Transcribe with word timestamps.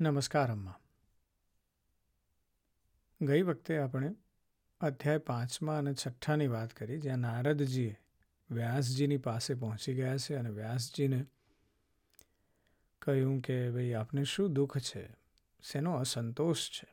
નમસ્કાર 0.00 0.52
અમ્મા 0.52 0.74
ગઈ 3.22 3.42
વખતે 3.42 3.78
આપણે 3.78 4.14
અધ્યાય 4.80 5.18
પાંચમા 5.18 5.78
અને 5.78 5.94
છઠ્ઠાની 5.94 6.46
વાત 6.46 6.72
કરી, 6.72 7.00
જ્યાં 7.00 7.18
નારદજીએ 7.18 8.00
વ્યાસજીની 8.50 9.16
પાસે 9.16 9.54
પહોંચી 9.54 9.94
ગયા 9.94 10.16
છે 10.16 10.34
અને 10.34 10.50
વ્યાસજીને 10.50 11.26
કહ્યું 13.02 13.40
કે, 13.40 13.70
ભાઈ, 13.70 13.92
આપને 13.92 14.24
શું 14.24 14.52
દુઃખ 14.52 14.78
છે? 14.78 15.16
શેનો 15.62 15.94
અસંતોષ 15.94 16.70
છે? 16.70 16.86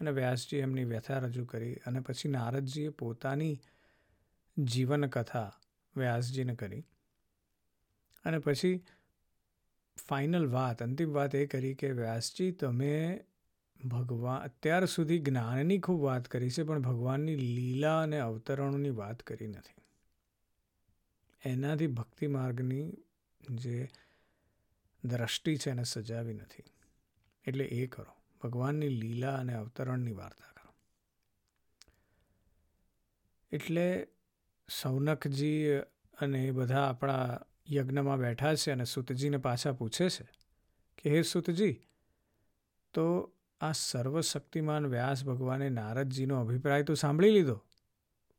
અને 0.00 0.10
વ્યાસજી 0.10 0.56
એમની 0.56 0.84
વ્યથા 0.84 1.18
રજૂ 1.18 1.44
કરી 1.44 1.74
અને 1.74 2.00
પછી 2.00 2.28
નારદજીએ 2.28 2.88
પોતાની 2.88 3.60
જીવનકથા 4.58 5.52
વ્યાસજીને 5.96 6.54
કરી. 6.54 6.84
અને 8.24 8.38
પછી 8.38 8.84
ફાઇનલ 9.96 10.46
વાત, 10.46 10.82
અંતિમ 10.82 11.12
વાત 11.12 11.34
એ 11.34 11.46
કરી 11.46 11.74
કે, 11.74 11.90
વ્યાસજી, 11.90 12.50
તમે 12.50 13.24
ભગવાન, 13.84 14.40
અત્યાર 14.40 14.84
સુધી 14.84 15.18
જ્ઞાનની 15.18 15.78
ખૂબ 15.78 16.00
વાત 16.00 16.28
કરી 16.28 16.50
છે, 16.50 16.62
પણ 16.62 16.80
ભગવાનની 16.80 17.36
લીલા 17.36 18.02
અને 18.02 18.18
અવતરણોની 18.18 18.90
વાત 18.90 19.22
કરી 19.22 19.46
નથી. 19.46 19.82
એનાથી 21.44 21.86
ભક્તિ 21.86 22.26
માર્ગની 22.26 22.92
જે 23.50 23.88
દ્રષ્ટિ 25.04 25.56
છે, 25.56 25.70
એને 25.70 25.84
સજાવી 25.84 26.34
નથી. 26.34 26.62
એટલે 27.46 27.64
એ 27.64 27.86
કરો. 27.86 28.12
ભગવાનની 28.42 28.88
લીલા 28.88 29.34
અને 29.34 29.54
અવતરણની 29.54 30.12
વાર્તા 30.12 30.52
કરો. 30.52 30.74
એટલે 33.52 34.06
સૌનકજી 34.82 35.68
અને 36.20 36.44
એ 36.44 36.50
બધા 36.50 36.88
આપણા 36.88 37.40
યજ્ઞમાં 37.70 38.18
બેઠા 38.18 38.54
છે 38.54 38.70
અને 38.70 38.84
સુતજીને 38.84 39.36
પાછા 39.36 39.72
પૂછે 39.72 40.08
છે 40.08 40.28
કે, 40.98 41.10
હે 41.10 41.22
સુતજી, 41.22 41.80
તો 42.94 43.32
આ 43.60 43.72
સર્વશક્તિમાન 43.72 44.86
વ્યાસ 44.86 45.24
ભગવાને 45.24 45.68
નારદજીનો 45.68 46.40
અભિપ્રાય 46.40 46.82
તો 46.82 46.94
સાંભળી 46.94 47.30
લીધો, 47.30 47.62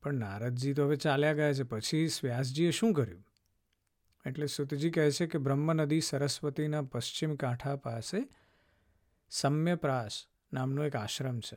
પણ 0.04 0.14
નારદજી 0.14 0.74
તો 0.74 0.86
હવે 0.86 0.96
ચાલ્યા 0.96 1.34
ગયા 1.34 1.54
છે. 1.54 1.64
પછી 1.64 2.10
વ્યાસજીએ 2.24 2.72
શું 2.72 2.94
કર્યું? 2.94 3.26
એટલે 4.26 4.48
સુતજી 4.48 4.92
કહે 4.92 5.12
છે 5.12 5.28
કે, 5.28 5.38
બ્રહ્મ 5.38 5.74
નદી 5.74 6.02
સરસ્વતીના 6.02 6.82
પશ્ચિમ 6.82 7.36
કાંઠા 7.36 7.76
પાસે 7.76 8.18
સમ્યપ્રાસ 9.30 10.26
નામનો 10.54 10.86
એક 10.86 10.96
આશ્રમ 10.96 11.40
છે. 11.40 11.56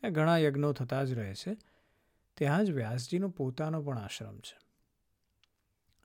ત્યાં 0.00 0.12
ઘણા 0.12 0.38
યજ્ઞો 0.38 0.72
થતા 0.72 1.04
જ 1.04 1.12
રહે 1.12 1.34
છે. 1.34 1.56
ત્યાં 2.34 2.64
જ 2.64 2.70
વ્યાસજીનો 2.70 3.28
પોતાનો 3.28 3.82
પણ 3.82 3.98
આશ્રમ 3.98 4.38
છે. 4.38 4.65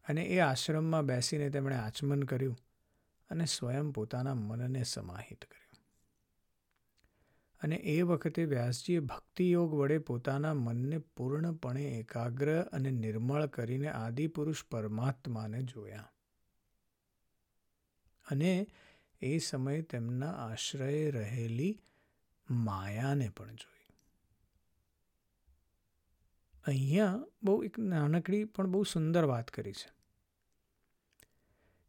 અને 0.07 0.21
એ 0.23 0.39
આશ્રમમાં 0.39 1.05
બેસીને 1.05 1.49
તેમણે 1.49 1.75
આચમન 1.75 2.23
કર્યું 2.23 2.57
અને 3.30 3.45
સ્વયં 3.45 3.91
પોતાના 3.91 4.33
મનને 4.33 4.83
સમાહિત 4.83 5.45
કર્યું. 5.45 5.61
અને 7.61 7.75
એ 7.75 8.02
વખતે 8.02 8.45
વ્યાસજીએ 8.45 8.99
ભક્તિયોગ 8.99 9.73
વડે 9.73 9.97
પોતાના 9.97 10.53
મનને 10.53 10.97
પૂર્ણપણે 10.97 11.83
એકાગ્ર 11.83 12.61
અને 12.61 12.91
નિર્મળ 12.91 13.45
કરીને 13.45 13.88
આદિપુરુષ 13.88 14.66
પરમાત્માને 14.66 15.63
જોયા. 15.63 16.11
અને 18.31 18.67
એ 19.22 19.38
સમયે 19.38 19.81
તેમના 19.81 20.31
આશ્રયે 20.31 21.11
રહેલી 21.11 21.81
માયાને 22.49 23.29
પણ 23.29 23.55
જોઈ 23.55 23.70
અહીંયા 26.67 27.20
બહુ 27.44 27.64
એક 27.64 27.80
નાનકડી 27.80 28.44
પણ 28.44 28.67
બહુ 28.67 28.84
સુંદર 28.84 29.26
વાત 29.26 29.52
કરી 29.52 29.72
છે 29.72 30.02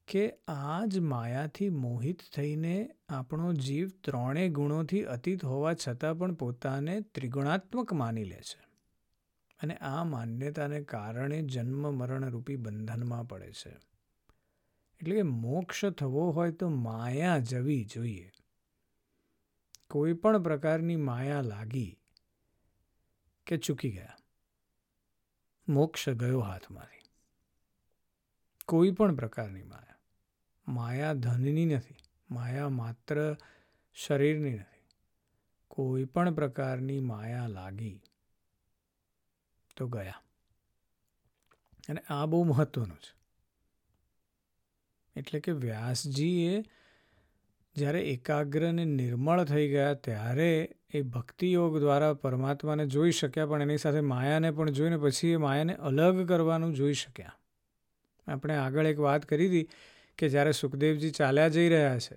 કે 0.09 0.39
આ 0.49 0.85
જ 0.87 0.99
માયાથી 0.99 1.69
મોહિત 1.69 2.21
થઈને 2.37 2.91
આપણો 3.09 3.53
જીવ 3.53 3.89
ત્રણેય 3.89 4.49
ગુણોથી 4.49 5.03
અતીત 5.03 5.45
હોવા 5.45 5.75
છતાં 5.89 6.19
પણ 6.19 6.35
પોતાને 6.35 7.01
ત્રિગુણાત્મક 7.01 7.93
માની 7.93 8.25
લે 8.25 8.37
છે 8.37 8.73
અને 9.63 9.75
આ 9.75 10.05
માન્યતાને 10.05 10.81
કારણે 10.81 11.43
જન્મ 11.43 11.91
મરણરૂપી 11.95 12.57
બંધનમાં 12.57 13.29
પડે 13.29 13.53
છે. 13.53 13.71
એટલે 15.01 15.15
કે 15.15 15.23
મોક્ષ 15.23 15.85
થવો 15.85 16.31
હોય 16.31 16.51
તો 16.51 16.69
માયા 16.69 17.39
જવી 17.39 17.85
જોઈએ. 17.85 18.31
કોઈ 19.91 20.13
પણ 20.13 20.43
પ્રકારની 20.43 20.97
માયા 20.97 21.41
લાગી 21.41 21.99
કે 23.47 23.57
ચૂકી 23.57 23.91
ગયા. 23.91 24.17
મોક્ષ 25.69 26.09
ગયો 26.09 26.41
હાથમાંથી. 26.41 27.03
કોઈ 28.67 28.91
પણ 28.91 29.17
પ્રકારની 29.17 29.63
માયા. 29.63 29.95
માયા 30.69 31.13
ધનની 31.13 31.67
નથી, 31.67 31.95
માયા 32.31 32.69
માત્ર 32.69 33.37
શરીરની 33.95 34.55
નથી. 34.55 34.83
કોઈ 35.69 36.05
પણ 36.05 36.35
પ્રકારની 36.35 37.01
માયા 37.01 37.47
લાગી 37.47 38.01
તો 39.77 39.89
ગયા. 39.89 40.23
અને 41.89 42.01
આ 42.01 42.27
બહુ 42.27 42.45
મહત્વનું 42.45 42.97
છે. 42.97 43.23
એટલે 45.17 45.41
કે 45.41 45.53
વ્યાસજીએ 45.53 46.65
જ્યારે 47.77 48.01
એકાગ્ર 48.13 48.63
અને 48.69 48.85
નિર્મળ 48.85 49.45
થઈ 49.45 49.67
ગયા 49.75 49.95
ત્યારે 50.07 50.49
એ 50.95 51.03
ભક્તિયોગ 51.15 51.79
દ્વારા 51.81 52.15
પરમાત્માને 52.25 52.85
જોઈ 52.87 53.15
શક્યા, 53.21 53.51
પણ 53.51 53.65
એની 53.67 53.83
સાથે 53.85 54.03
માયાને 54.13 54.51
પણ 54.51 54.77
જોઈને 54.79 54.99
પછી 55.05 55.33
એ 55.37 55.41
માયાને 55.47 55.75
અલગ 55.89 56.23
કરવાનું 56.29 56.75
જોઈ 56.75 56.99
શક્યા. 57.03 57.37
આપણે 58.27 58.55
આગળ 58.57 58.93
એક 58.93 58.99
વાત 58.99 59.27
કરી 59.27 59.49
હતી 59.49 59.67
કે 60.19 60.29
જ્યારે 60.29 60.53
સુખદેવજી 60.53 61.13
ચાલ્યા 61.19 61.55
જઈ 61.57 61.69
રહ્યા 61.69 62.01
છે 62.07 62.17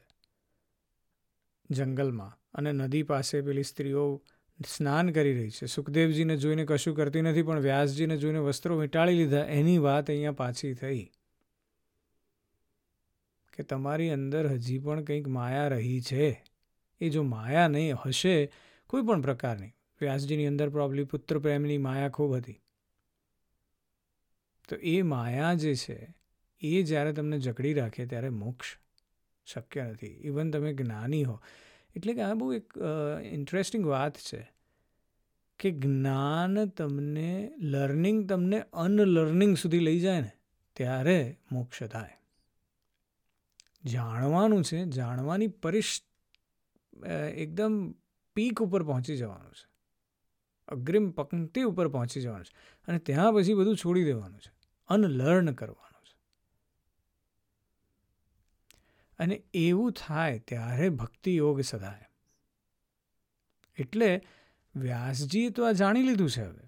જંગલમાં 1.69 2.33
અને 2.53 2.72
નદી 2.72 3.03
પાસે 3.03 3.41
પેલી 3.41 3.63
સ્ત્રીઓ 3.63 4.05
સ્નાન 4.59 5.11
કરી 5.11 5.33
રહી 5.33 5.51
છે, 5.51 5.67
સુખદેવજીને 5.67 6.35
જોઈને 6.37 6.63
કશું 6.66 6.95
કરતી 6.95 7.22
નથી, 7.22 7.43
પણ 7.43 7.59
વ્યાસજીને 7.59 8.16
જોઈને 8.17 8.39
વસ્ત્રો 8.39 8.77
વીંટાળી 8.79 9.17
લીધા, 9.17 9.45
એની 9.59 9.79
વાત 9.79 10.09
અહીંયા 10.09 10.39
પાછી 10.41 10.73
થઈ. 10.73 11.03
કે 13.55 13.63
તમારી 13.63 14.09
અંદર 14.09 14.47
હજી 14.47 14.79
પણ 14.79 15.03
કંઈક 15.03 15.27
માયા 15.27 15.67
રહી 15.67 16.01
છે? 16.01 16.43
એ 17.01 17.09
જો 17.09 17.23
માયા 17.23 17.67
નહીં 17.67 17.95
હશે, 17.95 18.35
કોઈ 18.89 19.03
પણ 19.03 19.21
પ્રકારની 19.21 19.71
વ્યાસજીની 20.01 20.47
અંદર 20.47 20.69
પ્રોબ્લી 20.69 21.03
પુત્ર 21.03 21.39
પ્રેમની 21.39 21.77
માયા 21.77 22.09
ખૂબ 22.09 22.35
હતી. 22.35 22.59
તો 24.69 24.75
એ 24.75 25.01
માયા 25.01 25.53
જે 25.53 25.75
છે, 25.75 25.99
એ 26.61 26.81
જ્યારે 26.83 27.13
તમને 27.13 27.39
જકડી 27.39 27.73
રાખે 27.73 28.05
ત્યારે 28.05 28.29
મોક્ષ 28.29 28.75
શક્ય 29.45 29.83
નથી. 29.83 30.19
ઇવન 30.23 30.51
તમે 30.51 30.73
જ્ઞાની 30.73 31.23
હો. 31.23 31.37
એટલે 31.95 32.13
કે 32.13 32.22
આ 32.22 32.33
બહુ 32.33 32.53
એક 32.53 32.77
ઇન્ટરેસ્ટિંગ 33.31 33.85
વાત 33.85 34.17
છે 34.17 34.41
કે 35.59 35.72
જ્ઞાન 35.72 36.66
તમને 36.66 37.31
લર્નિંગ 37.59 38.29
તમને 38.29 38.59
અનલર્નિંગ 38.73 39.57
સુધી 39.57 39.79
લઈ 39.79 39.99
જાય 39.99 40.22
ને, 40.22 40.31
ત્યારે 40.75 41.37
મોક્ષ 41.51 41.83
થાય. 41.83 42.17
જાણવાનું 43.85 44.63
છે, 44.63 44.85
જાણવાની 44.85 45.47
પરિશ 45.47 46.01
એકદમ 47.35 47.96
પીક 48.34 48.62
ઉપર 48.62 48.84
પહોંચી 48.84 49.18
જવાનું 49.18 49.51
છે. 49.51 49.69
અગ્રિમ 50.68 51.12
પંક્તિ 51.12 51.62
ઉપર 51.62 51.88
પહોંચી 51.88 52.22
જવાનું 52.22 52.46
છે 52.46 52.84
અને 52.88 53.00
ત્યાં 53.00 53.34
પછી 53.34 53.53
બધું 53.53 53.78
છોડી 53.78 54.03
દેવાનું 54.03 54.40
છે. 54.40 54.53
અનલર્ન 54.88 55.53
કરવાનું 55.53 56.06
છે. 56.06 56.18
અને 59.19 59.44
એવું 59.53 59.91
થાય 59.91 60.40
ત્યારે 60.40 60.90
ભક્તિ 60.90 61.35
યોગ 61.35 61.62
સદાય. 61.62 62.06
એટલે 63.78 64.22
વ્યાસજીએ 64.75 65.50
તો 65.50 65.67
આ 65.67 65.72
જાણી 65.72 66.03
લીધું 66.03 66.29
છે 66.29 66.41
હવે. 66.41 66.67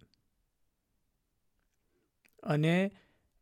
અને 2.43 2.91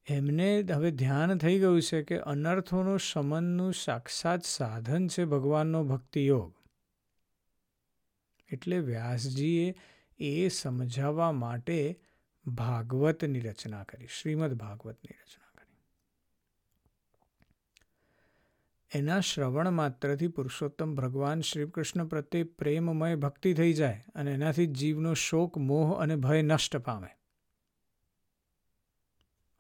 એમને 0.08 0.64
હવે 0.64 0.92
ધ્યાન 0.92 1.38
થઈ 1.38 1.60
ગયું 1.60 1.82
છે 1.82 2.04
કે 2.04 2.18
અનર્થોનું 2.18 3.00
શમનનું 3.00 3.74
સાક્ષાત 3.74 4.44
સાધન 4.44 5.08
છે 5.08 5.26
ભગવાનનો 5.26 5.84
ભક્તિયોગ. 5.84 6.54
એટલે 8.50 8.80
વ્યાસજીએ 8.80 9.76
એ 10.20 10.48
સમજાવવા 10.48 11.32
માટે 11.32 12.00
ભાગવતની 12.48 13.40
રચના 13.40 13.84
કરી, 13.84 14.08
શ્રીમદ 14.08 14.54
ભાગવતની 14.54 15.14
રચના 15.14 15.52
કરી. 15.56 15.78
એના 18.92 19.20
શ્રવણ 19.20 19.72
માત્રથી 19.72 20.28
પુરુષોત્તમ 20.28 20.96
ભગવાન 20.96 21.42
શ્રી 21.42 21.66
કૃષ્ણ 21.66 22.06
પ્રત્યે 22.06 22.44
પ્રેમમય 22.44 23.16
ભક્તિ 23.16 23.54
થઈ 23.54 23.74
જાય 23.74 24.04
અને 24.16 24.32
એનાથી 24.32 24.66
જીવનો 24.66 25.14
શોક, 25.14 25.58
મોહ 25.58 26.00
અને 26.00 26.16
ભય 26.16 26.42
નષ્ટ 26.42 26.78
પામે. 26.78 27.08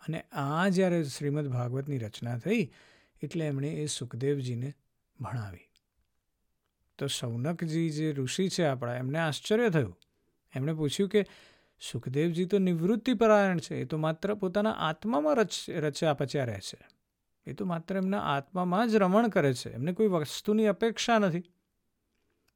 અને 0.07 0.21
આ 0.31 0.69
જ્યારે 0.69 1.03
શ્રીમદ 1.03 1.47
ભાગવતની 1.47 1.97
રચના 1.97 2.37
થઈ, 2.37 2.71
એટલે 3.23 3.45
એમણે 3.45 3.69
એ 3.69 3.85
સુખદેવજીને 3.85 4.73
ભણાવી. 5.19 5.69
તો 6.97 7.07
સૌનકજી 7.07 7.89
જે 7.89 8.11
ઋષિ 8.11 8.49
છે 8.49 8.63
આપણા, 8.63 8.95
એમને 8.95 9.19
આશ્ચર્ય 9.19 9.69
થયું. 9.69 9.97
એમણે 10.55 10.73
પૂછ્યું 10.73 11.09
કે, 11.09 11.25
સુખદેવજી 11.91 12.45
તો 12.45 12.57
નિવૃત્તિ 12.57 13.13
પરાયણ 13.13 13.59
છે, 13.59 13.75
એ 13.75 13.85
તો 13.85 13.97
માત્ર 13.97 14.33
પોતાના 14.33 14.71
આત્મામાં 14.71 15.35
રચ 15.35 15.69
રચ્યા 15.69 16.13
પચ્યા 16.13 16.45
રહે 16.45 16.59
છે. 16.59 16.87
એ 17.45 17.53
તો 17.53 17.65
માત્ર 17.65 17.97
એમના 17.97 18.19
આત્મામાં 18.19 18.89
જ 18.89 18.95
રમણ 18.95 19.27
કરે 19.27 19.53
છે, 19.53 19.69
એમને 19.69 19.93
કોઈ 19.93 20.07
વસ્તુની 20.07 20.67
અપેક્ષા 20.67 21.19
નથી. 21.19 21.43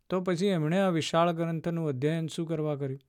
તો 0.09 0.21
પછી 0.21 0.45
એમણે 0.45 0.79
આ 0.79 0.89
વિશાળ 0.89 1.31
ગ્રંથનું 1.31 1.87
અધ્યયન 1.87 2.27
શું 2.27 2.47
કરવા 2.47 2.75
કર્યું? 2.75 3.01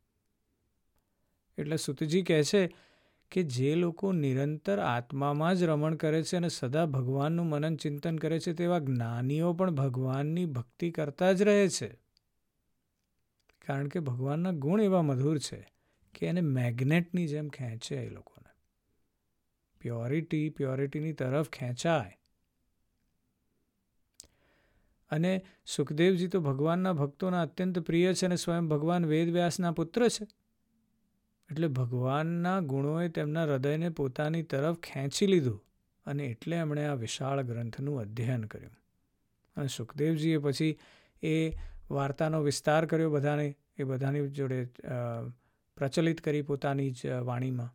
એટલે 1.58 1.76
સુતજી 1.76 2.22
કહે 2.22 2.44
છે 2.44 2.89
કે 3.30 3.42
જે 3.42 3.74
લોકો 3.74 4.12
નિરંતર 4.12 4.78
આત્મામાં 4.78 5.56
જ 5.56 5.62
રમણ 5.62 5.94
કરે 5.94 6.22
છે 6.22 6.36
અને 6.36 6.48
સદા 6.48 6.86
ભગવાનનું 6.86 7.46
મનન 7.46 7.76
ચિંતન 7.76 8.18
કરે 8.18 8.38
છે, 8.38 8.52
તેવા 8.52 8.78
જ્ઞાનીઓ 8.78 9.52
પણ 9.52 9.70
ભગવાનની 9.70 10.46
ભક્તિ 10.46 10.90
કરતા 10.90 11.32
જ 11.32 11.42
રહે 11.42 11.68
છે. 11.68 11.98
કારણ 13.66 13.88
કે 13.88 14.00
ભગવાનના 14.00 14.50
ગુણ 14.50 14.80
એવા 14.80 15.02
મધુર 15.02 15.38
છે 15.38 15.72
કે 16.14 16.26
એને 16.26 16.40
મેગ્નેટની 16.40 17.26
જેમ 17.26 17.48
ખેંચે 17.48 17.96
એ 17.96 18.08
લોકોને. 18.08 18.50
પ્યોરિટી 19.80 20.48
પ્યોરિટીની 20.48 21.12
તરફ 21.12 21.50
ખેંચાય. 21.50 22.16
અને 25.10 25.44
સુખદેવજી 25.66 26.28
તો 26.28 26.40
ભગવાનના 26.40 26.92
ભક્તોના 26.92 27.42
અત્યંત 27.42 27.78
પ્રિય 27.78 28.14
છે 28.14 28.26
અને 28.26 28.36
સ્વયં 28.36 28.68
ભગવાન 28.68 29.06
વેદવ્યાસના 29.06 29.70
પુત્ર 29.70 30.08
છે. 30.08 30.39
એટલે 31.50 31.68
ભગવાનના 31.68 32.60
ગુણોએ 32.60 33.08
તેમના 33.08 33.44
હૃદયને 33.44 33.88
પોતાની 33.88 34.42
તરફ 34.42 34.78
ખેંચી 34.78 35.26
લીધું 35.26 35.64
અને 36.06 36.24
એટલે 36.24 36.56
એમણે 36.56 36.84
આ 36.86 36.94
વિશાળ 36.94 37.42
ગ્રંથનું 37.42 38.00
અધ્યયન 38.00 38.44
કર્યું. 38.44 38.76
અને 39.56 39.68
સુખદેવજીએ 39.68 40.38
પછી 40.38 40.78
એ 41.22 41.50
વાર્તાનો 41.90 42.40
વિસ્તાર 42.40 42.86
કર્યો 42.86 43.10
બધાને, 43.10 43.56
એ 43.78 43.82
બધાની 43.82 44.28
જોડે 44.28 44.64
પ્રચલિત 45.76 46.20
કરી 46.20 46.42
પોતાની 46.42 46.90
જ 46.90 47.06
વાણીમાં. 47.06 47.74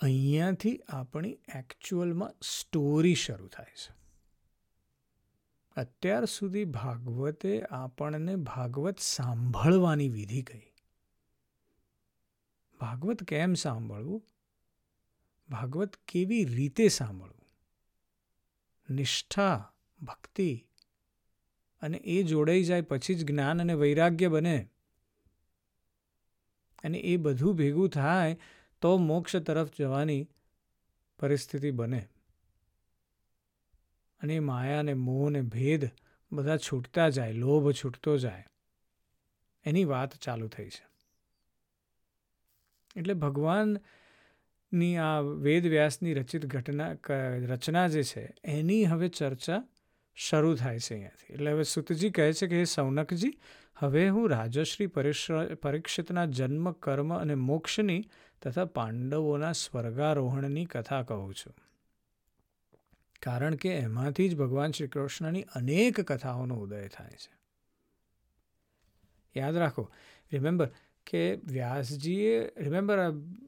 અહીંયાથી 0.00 0.80
આપણી 0.88 1.38
એકચ્યુઅલમાં 1.56 2.32
સ્ટોરી 2.42 3.14
શરૂ 3.14 3.48
થાય 3.48 3.74
છે. 3.76 3.92
અત્યાર 5.76 6.24
સુધી 6.24 6.64
ભાગવતે 6.64 7.62
આપણને 7.62 8.36
ભાગવત 8.36 8.98
સાંભળવાની 8.98 10.08
વિધિ 10.08 10.42
કહી. 10.42 10.69
ભાગવત 12.80 13.22
કેમ 13.22 13.54
સાંભળવું? 13.54 14.26
ભાગવત 15.48 15.96
કેવી 15.96 16.44
રીતે 16.44 16.88
સાંભળવું? 16.88 17.40
નિષ્ઠા, 18.94 19.72
ભક્તિ 20.02 20.66
અને 21.80 21.98
એ 21.98 22.22
જોડાઈ 22.22 22.64
જાય 22.64 22.80
પછી 22.80 23.14
જ 23.14 23.26
જ્ઞાન 23.26 23.60
અને 23.60 23.74
વૈરાગ્ય 23.74 24.28
બને. 24.28 24.70
અને 26.84 26.98
એ 26.98 27.16
બધું 27.16 27.56
ભેગું 27.56 27.88
થાય 27.88 28.38
તો 28.80 28.98
મોક્ષ 28.98 29.36
તરફ 29.36 29.70
જવાની 29.78 30.28
પરિસ્થિતિ 31.18 31.70
બને. 31.70 32.08
અને 34.20 34.40
માયા 34.40 34.82
ને 34.82 34.94
મોહ 34.94 35.30
ને 35.30 35.42
ભેદ 35.42 35.88
બધા 36.32 36.56
છૂટતા 36.56 37.08
જાય, 37.08 37.32
લોભ 37.32 37.72
છૂટતો 37.72 38.18
જાય. 38.18 38.46
એની 39.64 39.84
વાત 39.84 40.16
ચાલુ 40.16 40.48
થઈ 40.48 40.68
છે. 40.68 40.89
એટલે 42.96 43.14
ભગવાનની 43.14 44.96
આ 44.96 45.20
વેદવ્યાસની 45.20 46.14
રચિત 46.14 46.46
ઘટના 46.46 46.96
રચના 47.36 47.88
જે 47.88 48.02
છે, 48.02 48.34
એની 48.44 48.84
હવે 48.84 49.08
ચર્ચા 49.08 49.62
શરૂ 50.14 50.54
થાય 50.54 50.78
છે 50.78 50.94
અહીંયાથી. 50.94 51.32
એટલે 51.32 51.52
હવે 51.52 51.62
સુતજી 51.62 52.10
કહે 52.10 52.32
છે 52.32 52.46
કે, 52.46 52.58
હે 52.58 52.64
સૌનકજી, 52.64 53.38
હવે 53.76 54.08
હું 54.08 54.30
રાજશ્રી 54.30 54.86
પરીક્ષિતના 55.54 56.24
જન્મ, 56.24 56.72
કર્મ 56.72 57.14
અને 57.14 57.34
મોક્ષની 57.34 58.04
તથા 58.42 58.64
પાંડવોના 58.64 59.52
સ્વર્ગારોહણની 59.52 60.64
કથા 60.64 61.02
કહું 61.02 61.34
છું. 61.34 61.54
કારણ 63.22 63.54
કે 63.54 63.74
એમાંથી 63.74 64.28
જ 64.28 64.36
ભગવાન 64.36 64.70
શ્રી 64.70 64.88
કૃષ્ણની 64.88 65.42
અનેક 65.42 66.00
કથાઓનો 66.00 66.54
ઉદય 66.54 66.88
થાય 66.88 67.10
છે. 67.10 67.34
યાદ 69.36 69.56
રાખો 69.56 69.90
રિમેમ્બર 70.32 70.70
કે 71.10 71.38
વ્યાસજીએ 71.44 72.50
રિમેમ્બર 72.56 72.98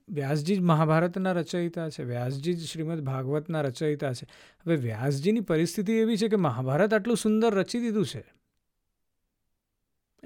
વ્યાસજી 0.09 0.57
જ 0.57 0.61
મહાભારતના 0.61 1.33
રચયિતા 1.33 1.89
છે, 1.89 2.05
વ્યાસજી 2.05 2.53
જ 2.53 2.65
શ્રીમદ 2.65 3.01
ભાગવતના 3.01 3.61
રચયિતા 3.61 4.13
છે. 4.13 4.27
હવે 4.35 4.77
વ્યાસજીની 4.77 5.41
પરિસ્થિતિ 5.41 5.93
એવી 5.93 6.17
છે 6.17 6.29
કે 6.29 6.37
મહાભારત 6.37 6.95
આટલું 6.95 7.17
સુંદર 7.17 7.55
રચી 7.55 7.81
દીધું 7.81 8.07
છે. 8.07 8.25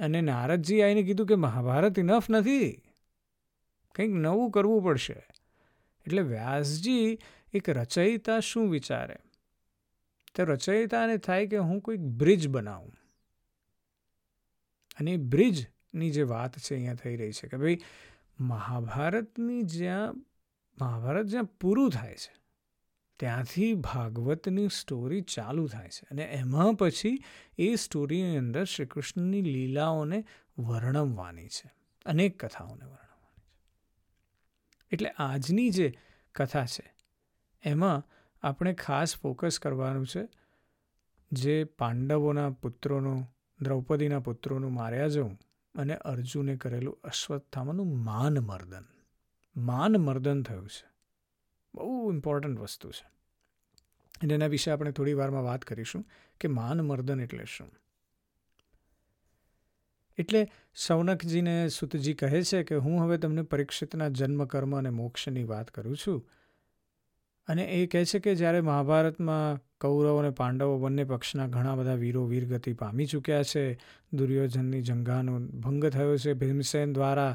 અને 0.00 0.20
નારદજી 0.20 0.82
આવીને 0.82 1.02
કીધું 1.02 1.26
કે 1.26 1.34
મહાભારત 1.34 1.98
ઇનફ 1.98 2.30
નથી. 2.30 2.72
કંઈક 3.94 4.10
નવું 4.10 4.50
કરવું 4.50 4.82
પડશે. 4.82 5.26
એટલે 6.06 6.22
વ્યાસજી 6.22 7.18
એક 7.52 7.68
રચયિતા 7.68 8.40
શું 8.40 8.70
વિચારે? 8.70 9.16
તો 10.34 10.44
રચયિતાને 10.44 11.16
થાય 11.16 11.46
કે 11.46 11.56
હું 11.56 11.80
કોઈક 11.80 12.00
બ્રિજ 12.00 12.48
બનાવું. 12.48 12.92
અને 15.00 15.10
એ 15.10 15.16
બ્રિજ 15.16 15.66
ની 15.96 16.10
જે 16.10 16.22
વાત 16.22 16.58
છે 16.58 16.74
અહીંયા 16.74 16.94
થઈ 16.94 17.16
રહી 17.16 17.32
છે 17.32 17.48
કે 17.48 17.56
ભાઈ 17.56 17.78
મહાભારતની 18.40 19.62
જ્યાં, 19.62 20.12
મહાભારત 20.80 21.26
જ્યાં 21.26 21.44
પૂરું 21.44 21.90
થાય 21.90 22.14
છે, 22.14 22.34
ત્યાંથી 23.18 23.74
ભાગવતની 23.74 24.68
સ્ટોરી 24.68 25.20
ચાલુ 25.20 25.66
થાય 25.66 25.88
છે. 25.88 26.06
અને 26.10 26.22
એમાં 26.22 26.74
પછી 26.74 27.18
એ 27.58 27.74
સ્ટોરીની 27.74 28.36
અંદર 28.36 28.64
શ્રી 28.64 28.86
કૃષ્ણની 28.86 29.42
લીલાઓને 29.42 30.24
વર્ણવવાની 30.58 31.48
છે. 31.48 31.72
અનેક 32.06 32.44
કથાઓને 32.44 32.84
વર્ણવવાની 32.84 33.36
છે. 33.36 33.44
એટલે 34.92 35.10
આજની 35.18 35.70
જે 35.70 35.98
કથા 36.34 36.66
છે, 36.66 36.94
એમાં 37.62 38.02
આપણે 38.42 38.72
ખાસ 38.72 39.16
ફોકસ 39.16 39.58
કરવાનું 39.58 40.06
છે 40.06 40.28
જે 41.32 41.64
પાંડવોના 41.64 42.50
પુત્રોનું, 42.50 43.26
દ્રૌપદીના 43.62 44.20
પુત્રોનું 44.20 44.72
માર્યા 44.72 45.08
જવું 45.08 45.38
અને 45.76 45.96
અર્જુને 45.96 46.56
કરેલું 46.56 47.00
અશ્વત્થામાનું 47.04 48.04
માન 48.04 48.38
મર્દન 48.38 48.84
માન 49.56 49.92
મર્દન 49.92 50.42
થયું 50.42 50.68
છે. 50.68 50.88
બહુ 51.74 52.12
ઇમ્પોર્ટન્ટ 52.12 52.60
વસ્તુ 52.60 52.90
છે. 52.90 53.10
એના 54.34 54.46
વિશે 54.46 54.70
આપણે 54.70 54.92
થોડી 54.92 55.12
વારમાં 55.12 55.42
વાત 55.42 55.64
કરીશું 55.64 56.04
કે 56.40 56.48
માન 56.48 56.80
મર્દન 56.80 57.20
એટલે 57.20 57.44
શું? 57.44 57.70
એટલે 60.18 60.50
સૌનકજીને 60.74 61.68
સુતજી 61.68 62.14
કહે 62.14 62.42
છે 62.42 62.62
કે 62.62 62.74
હું 62.74 63.04
હવે 63.04 63.18
તમને 63.18 63.42
પરીક્ષિતના 63.42 64.08
જન્મ 64.08 64.44
કર્મ 64.44 64.78
અને 64.78 64.90
મોક્ષની 64.90 65.44
વાત 65.44 65.70
કરું 65.70 65.96
છું. 65.96 66.28
અને 67.48 67.64
એ 67.72 67.80
કહે 67.86 68.02
છે 68.04 68.18
કે 68.20 68.32
જ્યારે 68.34 68.60
મહાભારતમાં 68.62 69.60
કૌરવ 69.80 70.16
અને 70.20 70.30
પાંડવો 70.40 70.78
બંને 70.78 71.04
પક્ષના 71.04 71.48
ઘણા 71.48 71.76
બધા 71.78 71.98
વીરો 72.04 72.22
વીરગતિ 72.26 72.72
પામી 72.74 73.06
ચૂક્યા 73.06 73.50
છે, 73.52 73.64
દુર્યોધનની 74.12 74.82
જંગાનો 74.82 75.34
ભંગ 75.64 75.84
થયો 75.88 76.16
છે 76.16 76.32
ભીમસેન 76.34 76.94
દ્વારા, 76.94 77.32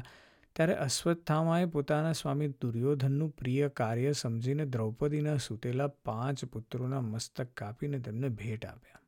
ત્યારે 0.56 0.74
અશ્વત્થામાએ 0.78 1.66
પોતાના 1.66 2.12
સ્વામી 2.12 2.50
દુર્યોધનનું 2.62 3.30
પ્રિય 3.32 3.68
કાર્ય 3.72 4.12
સમજીને 4.14 4.64
દ્રૌપદીના 4.66 5.38
સૂતેલા 5.38 5.90
પાંચ 6.04 6.44
પુત્રોના 6.52 7.02
મસ્તક 7.02 7.48
કાપીને 7.56 7.98
તેમને 8.00 8.28
ભેટ 8.40 8.64
આપ્યા. 8.64 9.02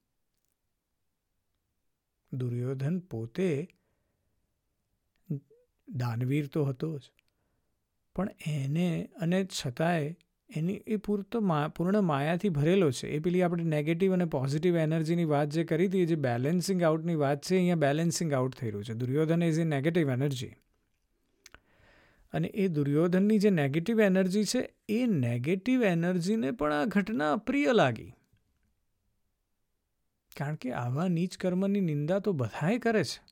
દુર્યોધન 2.32 2.96
પોતે 3.10 3.48
દાનવીર 5.88 6.46
તો 6.48 6.60
હતો 6.64 6.90
જ, 6.98 7.04
પણ 8.16 8.30
એને 8.52 8.88
અને 9.16 9.38
છતાંય 9.46 10.14
એની 10.56 10.80
એ 10.86 10.96
પૂરતો 10.96 11.40
પૂર્ણ 11.76 12.00
માયાથી 12.00 12.48
ભરેલો 12.48 12.90
છે. 12.90 13.08
એ 13.08 13.18
પેલી 13.18 13.42
આપણે 13.42 13.64
નેગેટિવ 13.64 14.12
અને 14.12 14.24
પોઝિટિવ 14.24 14.76
એનર્જીની 14.76 15.24
વાત 15.24 15.48
જે 15.48 15.64
કરી 15.64 15.86
હતી 15.86 16.06
જે 16.06 16.14
બેલેન્સિંગ 16.14 16.82
આઉટની 16.82 17.14
વાત 17.14 17.44
છે, 17.44 17.56
અહીંયા 17.56 17.76
બેલેન્સિંગ 17.76 18.32
આઉટ 18.32 18.54
થઈ 18.54 18.70
રહ્યું 18.70 18.84
છે. 18.84 18.94
Duryodhan 18.94 19.42
is 19.42 19.58
a 19.58 19.64
negative 19.64 20.10
energy 20.10 20.52
અને 22.32 22.48
એ 22.48 22.68
દુર્યોધનની 22.68 23.38
જે 23.38 23.50
નેગેટિવ 23.50 24.00
એનર્જી 24.00 24.44
છે, 24.44 24.74
એ 24.88 25.06
નેગેટિવ 25.06 25.82
એનર્જીને 25.82 26.50
પણ 26.50 26.72
આ 26.72 26.84
ઘટના 26.84 27.32
અપ્રિય 27.32 27.72
લાગી. 27.72 28.14
કારણ 30.36 30.54
કે 30.54 30.72
આવા 30.72 31.08
નીચ 31.08 31.36
કર્મની 31.36 31.80
નિંદા 31.80 32.18
તો 32.18 32.32
બધાએ 32.32 32.78
કરે 32.78 33.04
છે. 33.04 33.22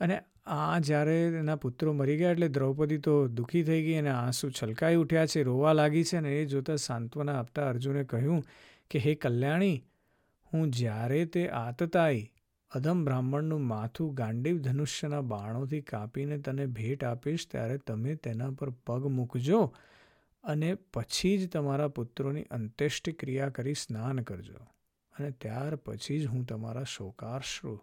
અને 0.00 0.22
આ 0.48 0.78
જ્યારે 0.80 1.14
એના 1.38 1.58
પુત્રો 1.62 1.92
મરી 1.92 2.16
ગયા 2.16 2.34
એટલે 2.34 2.48
દ્રૌપદી 2.48 2.98
તો 2.98 3.14
દુઃખી 3.38 3.62
થઈ 3.62 3.82
ગઈ 3.86 3.96
અને 4.02 4.10
આંસુ 4.10 4.50
છલકાઈ 4.50 5.00
ઉઠ્યા 5.02 5.26
છે, 5.26 5.42
રોવા 5.42 5.72
લાગી 5.72 6.04
છે 6.04 6.16
અને 6.16 6.30
એ 6.36 6.46
જોતાં 6.46 6.78
સાંત્વના 6.78 7.36
આપતા 7.38 7.66
અર્જુને 7.72 8.04
કહ્યું 8.04 8.42
કે, 8.90 8.98
હે 8.98 9.14
કલ્યાણી, 9.14 9.76
હું 10.52 10.70
જ્યારે 10.70 11.20
તે 11.26 11.42
આતતાઈ 11.58 12.22
અધમ 12.70 13.04
બ્રાહ્મણનું 13.04 13.66
માથું 13.66 14.14
ગાંડીવ 14.14 14.62
ધનુષ્યના 14.62 15.20
બાણોથી 15.32 15.82
કાપીને 15.82 16.38
તને 16.38 16.66
ભેટ 16.78 17.04
આપીશ, 17.04 17.46
ત્યારે 17.52 17.78
તમે 17.78 18.16
તેના 18.16 18.50
પર 18.50 18.70
પગ 18.86 19.12
મૂકજો 19.18 19.60
અને 20.44 20.70
પછી 20.94 21.34
જ 21.38 21.48
તમારા 21.48 21.88
પુત્રોની 21.88 22.46
અંત્યેષ્ટિક્રિયા 22.50 23.50
કરી 23.50 23.74
સ્નાન 23.74 24.22
કરજો 24.22 24.62
અને 25.14 25.30
ત્યાર 25.44 25.76
પછી 25.76 26.18
જ 26.20 26.32
હું 26.32 26.44
તમારા 26.46 26.88
શોકાશ્રુ 26.94 27.74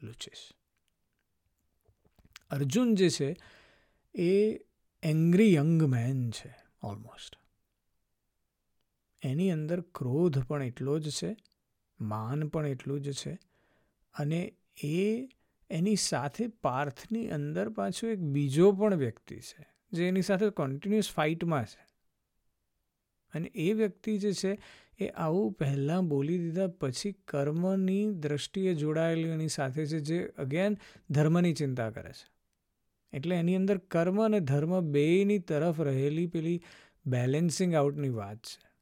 લૂચીશ. 0.00 0.44
અર્જુન 2.50 2.94
જે 2.94 3.10
છે, 3.10 3.36
એ 4.14 4.60
એંગ્રી 5.02 5.54
યંગ 5.54 5.82
મેન 5.82 6.30
છે 6.30 6.54
ઓલમોસ્ટ 6.82 7.36
એની 9.22 9.50
અંદર 9.50 9.80
ક્રોધ 9.80 10.42
પણ 10.46 10.62
એટલો 10.62 10.98
જ 10.98 11.10
છે, 11.10 11.36
માન 12.00 12.48
પણ 12.48 12.66
એટલું 12.66 13.00
જ 13.00 13.12
છે, 13.12 13.38
અને 14.14 14.54
એ 14.82 15.28
એની 15.70 15.96
સાથે 15.96 16.46
પાર્થની 16.46 17.30
અંદર 17.30 17.68
પાછો 17.68 18.06
એક 18.06 18.18
બીજો 18.18 18.72
પણ 18.72 18.94
વ્યક્તિ 18.94 19.36
છે, 19.36 19.66
જે 19.92 20.08
એની 20.08 20.22
સાથે 20.22 20.50
કન્ટિન્યુઅસ 20.50 21.10
ફાઇટમાં 21.10 21.64
છે. 21.64 21.86
અને 23.34 23.48
એ 23.54 23.72
વ્યક્તિ 23.72 24.18
જે 24.18 24.32
છે, 24.32 24.58
એ 24.98 25.08
આવું 25.08 25.52
પહેલાં 25.52 26.08
બોલી 26.08 26.38
દીધા 26.38 26.66
પછી 26.66 27.12
કર્મની 27.12 28.12
દ્રષ્ટિએ 28.12 28.74
જોડાયેલી 28.74 29.28
એની 29.28 29.48
સાથે 29.48 29.86
છે, 29.86 29.98
જે 29.98 30.24
અગેન 30.26 30.78
ધર્મની 31.10 31.52
ચિંતા 31.52 31.90
કરે 31.90 32.12
છે. 32.12 32.33
એટલે 33.14 33.36
એની 33.36 33.56
અંદર 33.56 33.78
કર્મ 33.78 34.24
અને 34.24 34.40
ધર્મ 34.40 34.80
બેયની 34.80 35.38
તરફ 35.38 35.80
રહેલી 35.80 36.26
પેલી 36.26 36.62
બેલેન્સિંગ 37.06 37.74
આઉટની 37.74 38.08
વાત 38.08 38.36
છે. 38.36 38.74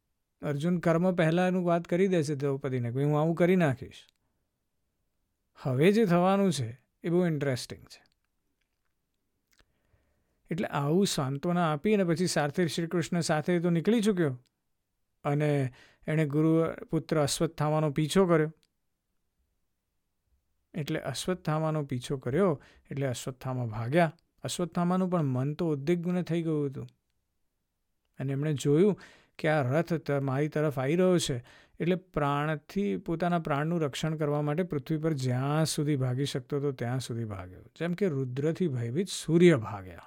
અર્જુન 0.43 0.79
કર્મ 0.79 1.15
પહેલાંનું 1.15 1.65
વાત 1.65 1.85
કરી 1.85 2.09
દેશે 2.09 2.35
દ્રૌપદીને 2.35 2.93
કે 2.93 3.05
હું 3.05 3.21
આવું 3.21 3.35
કરી 3.35 3.57
નાખીશ. 3.57 4.07
હવે 5.57 5.93
જે 5.93 6.05
થવાનું 6.05 6.53
છે 6.53 6.81
એ 7.03 7.09
બહુ 7.09 7.27
ઇન્ટરેસ્ટિંગ 7.27 7.85
છે. 7.85 8.03
એટલે 10.51 10.69
આવું 10.69 11.07
સાંત્વના 11.07 11.73
આપી 11.73 11.95
અને 11.95 12.05
પછી 12.05 12.27
સારથી 12.27 12.69
શ્રી 12.69 12.87
કૃષ્ણ 12.87 13.21
સાથે 13.21 13.61
તો 13.61 13.71
નીકળી 13.71 14.01
ચૂક્યો. 14.01 14.45
અને 15.25 15.73
એણે 16.07 16.27
ગુરુ 16.27 16.65
પુત્ર 16.91 17.23
અશ્વત્થામાનો 17.23 17.91
પીછો 17.91 18.27
કર્યો. 18.27 18.55
એટલે 20.75 21.01
અશ્વત્થામાનો 21.01 21.85
પીછો 21.85 22.17
કર્યો 22.17 22.63
એટલે 22.91 23.07
અશ્વત્થામા 23.07 23.67
ભાગ્યા. 23.67 24.13
અશ્વત્થામાનું 24.45 25.11
પણ 25.11 25.23
મન 25.23 25.55
તો 25.55 25.73
ઉદ્વિગ્ન 25.73 26.23
થઈ 26.23 26.43
ગયું 26.43 26.67
હતું. 26.67 26.89
અને 28.19 28.33
એમણે 28.33 28.55
જોયું 28.55 29.01
કે 29.39 29.49
આ 29.49 29.63
રથ 29.63 30.11
મારી 30.11 30.49
તરફ 30.49 30.79
આવી 30.79 30.97
રહ્યો 30.97 31.19
છે, 31.19 31.45
એટલે 31.81 31.95
પ્રાણથી 31.95 32.97
પોતાના 32.97 33.39
પ્રાણનું 33.39 33.81
રક્ષણ 33.81 34.17
કરવા 34.17 34.43
માટે 34.43 34.63
પૃથ્વી 34.63 34.97
પર 34.97 35.13
જ્યાં 35.13 35.67
સુધી 35.67 35.97
ભાગી 35.97 36.25
શકતો 36.25 36.57
હતો 36.57 36.73
ત્યાં 36.73 37.01
સુધી 37.01 37.25
ભાગ્યો. 37.25 37.63
જેમ 37.63 37.93
કે 37.93 38.09
રુદ્રથી 38.09 38.69
ભયભીત 38.69 39.09
સૂર્ય 39.09 39.57
ભાગ્યા. 39.57 40.03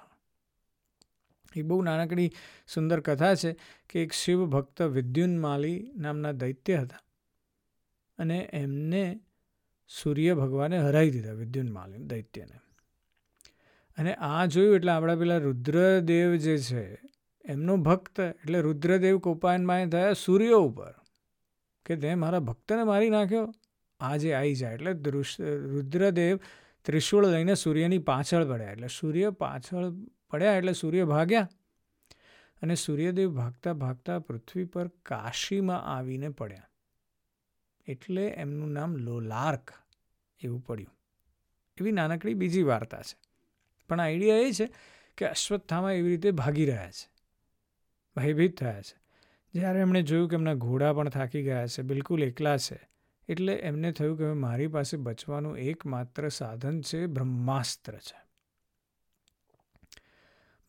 એ 1.56 1.62
બહુ 1.62 1.82
નાનકડી 1.82 2.30
સુંદર 2.74 3.00
કથા 3.00 3.34
છે 3.34 3.56
કે 3.90 4.02
એક 4.02 4.12
શિવ 4.12 4.46
ભક્ત 4.46 4.82
વિદ્યુન્માલી 4.82 5.92
નામના 5.96 6.32
દૈત્ય 6.32 6.76
હતા. 6.76 6.98
અને 8.18 8.50
એમને 8.52 9.20
સૂર્ય 9.88 10.34
ભગવાને 10.34 10.78
હરાવી 10.78 11.10
દીધા 11.10 11.32
વિદ્યુન્માલી 11.32 11.98
દૈત્યને. 11.98 12.65
અને 13.96 14.14
આ 14.14 14.46
જોયું 14.46 14.76
એટલે 14.76 14.92
આપણા 14.92 15.16
પેલા 15.16 15.38
રુદ્રદેવ 15.38 16.36
જે 16.36 16.58
છે, 16.58 17.00
એમનો 17.44 17.76
ભક્ત, 17.76 18.20
એટલે 18.20 18.60
રુદ્રદેવ 18.60 19.18
કોપાયનમાય 19.18 19.88
થયા 19.88 20.12
સૂર્ય 20.12 20.52
ઉપર, 20.52 20.94
કે 21.86 21.96
તે 21.96 22.14
મારા 22.14 22.38
ભક્તને 22.38 22.84
મારી 22.84 23.10
નાખ્યો, 23.10 23.52
આજે 24.00 24.34
આવી 24.34 24.54
જાય 24.54 24.74
એટલે 24.74 24.92
રુદ્રદેવ 25.60 26.38
ત્રિશુળ 26.84 27.26
લઈને 27.26 27.54
સૂર્યની 27.54 27.98
પાછળ 27.98 28.48
પડ્યા. 28.48 28.72
એટલે 28.72 28.88
સૂર્ય 28.88 29.30
પાછળ 29.30 29.90
પડ્યા 30.30 30.52
એટલે 30.52 30.72
સૂર્ય 30.72 31.04
ભાગ્યા. 31.04 31.48
અને 32.62 32.74
સૂર્યદેવ 32.74 33.30
ભાગતા 33.30 33.72
ભાગતા 33.72 34.18
પૃથ્વી 34.18 34.64
પર 34.64 34.88
કાશીમાં 34.88 35.82
આવીને 35.82 36.28
પડ્યા. 36.28 36.68
એટલે 37.86 38.26
એમનું 38.26 38.72
નામ 38.72 38.96
લોલાર્ક 38.96 39.72
એવું 40.40 40.60
પડ્યું. 40.60 40.94
એવી 41.80 41.92
નાનકડી 41.92 42.34
બીજી 42.34 42.62
વાર્તા 42.62 43.02
છે. 43.02 43.25
પણ 43.88 44.00
આઈડિયા 44.00 44.36
એ 44.36 44.52
છે 44.52 44.68
કે 45.16 45.26
અશ્વત્થામાં 45.26 45.92
એવી 45.92 46.10
રીતે 46.10 46.30
ભાગી 46.30 46.66
રહ્યા 46.66 46.90
છે, 46.90 47.08
ભયભીત 48.16 48.60
થયા 48.60 48.80
છે. 48.80 48.98
જ્યારે 49.54 49.80
એમણે 49.80 50.02
જોયું 50.02 50.28
કે 50.28 50.36
એમના 50.36 50.54
ઘોડા 50.54 50.92
પણ 50.92 51.08
થાકી 51.08 51.42
ગયા 51.42 51.66
છે, 51.66 51.82
બિલકુલ 51.82 52.22
એકલા 52.22 52.56
છે, 52.56 52.88
એટલે 53.28 53.52
એમને 53.52 53.92
થયું 53.92 54.18
કે 54.18 54.24
મારી 54.24 54.66
પાસે 54.66 54.96
બચવાનું 54.96 55.58
એકમાત્ર 55.58 56.28
સાધન 56.28 56.80
છે, 56.80 57.06
બ્રહ્માસ્ત્ર 57.06 57.92
છે. 57.92 58.26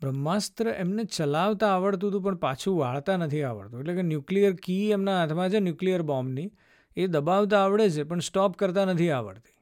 બ્રહ્માસ્ત્ર 0.02 0.68
એમને 0.68 1.04
ચલાવતા 1.04 1.76
આવડતું 1.76 2.12
હતું, 2.12 2.24
પણ 2.24 2.36
પાછું 2.36 2.80
વાળતા 2.80 3.18
નથી 3.18 3.44
આવડતું. 3.44 3.80
એટલે 3.80 3.96
કે 3.96 4.02
ન્યુક્લિયર 4.02 4.54
કી 4.54 4.92
એમના 4.92 5.20
હાથમાં 5.20 5.50
છે, 5.50 5.60
ન્યુક્લિયર 5.60 6.02
બોમ્બની. 6.02 6.52
એ 6.96 7.08
દબાવતા 7.08 7.64
આવડે 7.64 7.90
છે, 7.90 8.04
પણ 8.04 8.20
સ્ટોપ 8.20 8.58
કરતા 8.58 8.86
નથી 8.86 9.10
આવડતી. 9.10 9.57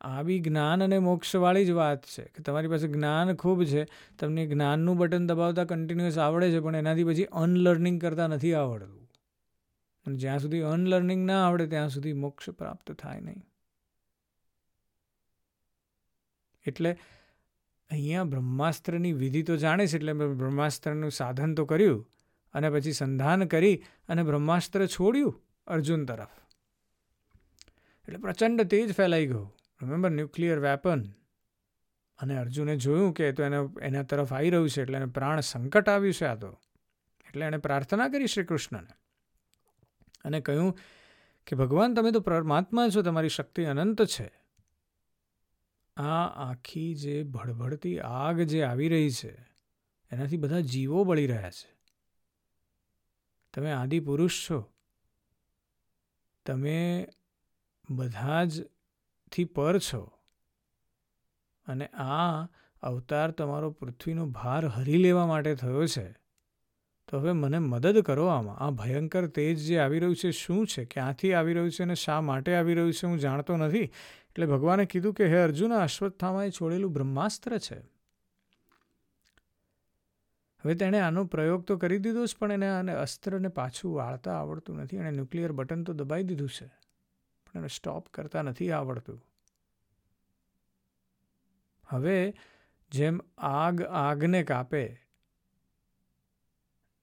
આ 0.00 0.22
બી 0.22 0.40
જ્ઞાન 0.40 0.84
અને 0.84 0.98
મોક્ષવાળી 0.98 1.66
જ 1.66 1.70
વાત 1.70 2.06
છે 2.06 2.22
કે 2.22 2.42
તમારી 2.42 2.68
પાસે 2.68 2.88
જ્ઞાન 2.88 3.34
ખૂબ 3.34 3.64
છે, 3.64 3.84
તમને 4.18 4.46
જ્ઞાનનું 4.46 4.98
બટન 4.98 5.26
દબાવતા 5.26 5.64
કન્ટિન્યુઅસ 5.64 6.18
આવડે 6.18 6.50
છે, 6.50 6.60
પણ 6.60 6.76
એનાથી 6.76 7.04
પછી 7.04 7.24
અનલર્નિંગ 7.24 8.00
કરતા 8.00 8.26
નથી 8.26 8.54
આવડતું. 8.54 9.10
અને 10.06 10.16
જ્યાં 10.16 10.38
સુધી 10.38 10.60
અનલર્નિંગ 10.60 11.26
ના 11.26 11.46
આવડે, 11.46 11.66
ત્યાં 11.66 11.88
સુધી 11.88 12.12
મોક્ષ 12.12 12.50
પ્રાપ્ત 12.50 12.92
થાય 12.92 13.20
નહીં. 13.20 13.44
એટલે 16.66 16.98
અહીંયા 17.90 18.24
બ્રહ્માસ્ત્રની 18.24 19.12
વિધિ 19.12 19.42
તો 19.42 19.56
જાણે 19.56 19.86
છે, 19.86 19.96
એટલે 19.96 20.12
બ્રહ્માસ્ત્રનું 20.12 21.10
સાધન 21.10 21.54
તો 21.54 21.64
કર્યું, 21.64 22.08
અને 22.54 22.70
પછી 22.70 22.92
સંધાન 22.92 23.44
કરી 23.44 23.82
અને 24.08 24.22
બ્રહ્માસ્ત્ર 24.22 24.86
છોડ્યું 24.86 25.42
અર્જુન 25.66 26.04
તરફ. 26.04 26.28
એટલે 28.08 28.18
પ્રચંડ 28.18 28.62
તેજ 28.62 28.92
ફેલાઈ 28.92 29.26
ગયું. 29.26 29.57
રિમેમ્બર 29.82 30.10
ન્યુક્લિયર 30.10 30.58
વેપન 30.58 31.10
અને 32.18 32.38
અર્જુને 32.38 32.76
જોયું 32.76 33.12
કે 33.14 33.32
તો 33.32 33.42
એને, 33.42 33.56
એના 33.82 34.02
તરફ 34.02 34.32
આવી 34.32 34.50
રહ્યું 34.50 34.70
છે, 34.70 34.82
એટલે 34.82 34.96
એને 34.96 35.06
પ્રાણ 35.06 35.40
સંકટ 35.40 35.88
આવ્યું 35.88 36.14
છે 36.14 36.24
આ 36.24 36.34
તો. 36.34 36.60
એટલે 37.26 37.46
એણે 37.46 37.58
પ્રાર્થના 37.58 38.08
કરી 38.08 38.26
શ્રી 38.26 38.44
કૃષ્ણને 38.44 38.94
અને 40.24 40.40
કહ્યું 40.40 40.78
કે, 41.46 41.56
ભગવાન, 41.56 41.94
તમે 41.94 42.10
તો 42.10 42.20
પરમાત્મા 42.20 42.88
છો, 42.88 43.02
તમારી 43.02 43.28
શક્તિ 43.28 43.64
અનંત 43.64 44.02
છે. 44.02 44.32
આ 45.96 46.26
આખી 46.26 46.94
જે 46.94 47.22
ભડભડતી 47.22 48.00
આગ 48.00 48.40
જે 48.40 48.62
આવી 48.62 48.88
રહી 48.88 49.10
છે, 49.10 49.48
એનાથી 50.10 50.36
બધા 50.36 50.60
જીવો 50.60 51.04
બળી 51.04 51.26
રહ્યા 51.26 51.50
છે. 51.50 51.78
તમે 53.54 53.72
આદિ 53.72 54.00
પુરુષ 54.00 54.50
છો. 54.50 54.72
તમે 56.46 57.08
બધા 57.90 58.44
જ 58.44 58.62
થી 59.32 59.44
પર 59.44 59.78
છો. 59.78 60.12
અને 61.66 61.86
આ 61.86 62.46
અવતાર 62.82 63.30
તમારો 63.30 63.70
પૃથ્વીનો 63.70 64.26
ભાર 64.26 64.66
હરી 64.66 64.96
લેવા 64.96 65.26
માટે 65.26 65.54
થયો 65.54 65.86
છે. 65.86 66.12
તો 67.08 67.18
હવે 67.18 67.32
મને 67.32 67.58
મદદ 67.58 67.98
કરો 67.98 68.26
આમાં. 68.26 68.56
આ 68.56 68.70
ભયંકર 68.70 69.26
તેજ 69.26 69.66
જે 69.66 69.78
આવી 69.78 69.98
રહ્યું 69.98 70.16
છે, 70.16 70.30
શું 70.30 70.66
છે? 70.66 70.84
ક્યાંથી 70.84 71.32
આવી 71.32 71.54
રહ્યું 71.54 71.70
છે 71.70 71.82
અને 71.82 71.94
શા 71.94 72.20
માટે 72.20 72.54
આવી 72.54 72.74
રહ્યું 72.74 72.92
છે, 72.92 73.06
હું 73.06 73.18
જાણતો 73.18 73.56
નથી. 73.56 73.78
એટલે 73.78 74.46
ભગવાને 74.46 74.84
કીધું 74.84 75.14
કે, 75.14 75.26
હે 75.26 75.36
અર્જુન 75.36 75.72
અશ્વત્થામાએ 75.72 76.50
છોડેલું 76.50 76.92
બ્રહ્માસ્ત્ર 76.92 77.58
છે. 77.58 77.78
હવે 80.64 80.74
તેણે 80.74 81.00
આનો 81.00 81.24
પ્રયોગ 81.24 81.64
તો 81.64 81.76
કરી 81.76 81.98
દીધો 81.98 82.26
જ, 82.26 82.36
પણ 82.38 82.52
એને 82.52 82.68
આને 82.68 82.92
અસ્ત્રને 82.92 83.48
પાછું 83.48 83.94
વાળતા 83.94 84.40
આવડતું 84.40 84.76
નથી. 84.76 84.96
એણે 84.96 85.10
ન્યુક્લિયર 85.10 85.52
બટન 85.52 85.84
તો 85.84 85.92
દબાઈ 85.92 86.22
દીધું 86.22 86.48
છે. 86.48 86.77
પણ 87.48 87.58
એને 87.58 87.68
સ્ટોપ 87.68 88.08
કરતા 88.08 88.42
નથી 88.42 88.70
આવડતું. 88.70 89.24
હવે 91.88 92.34
જેમ 92.92 93.20
આગ 93.38 93.82
આગને 93.82 94.42
કાપે, 94.44 95.00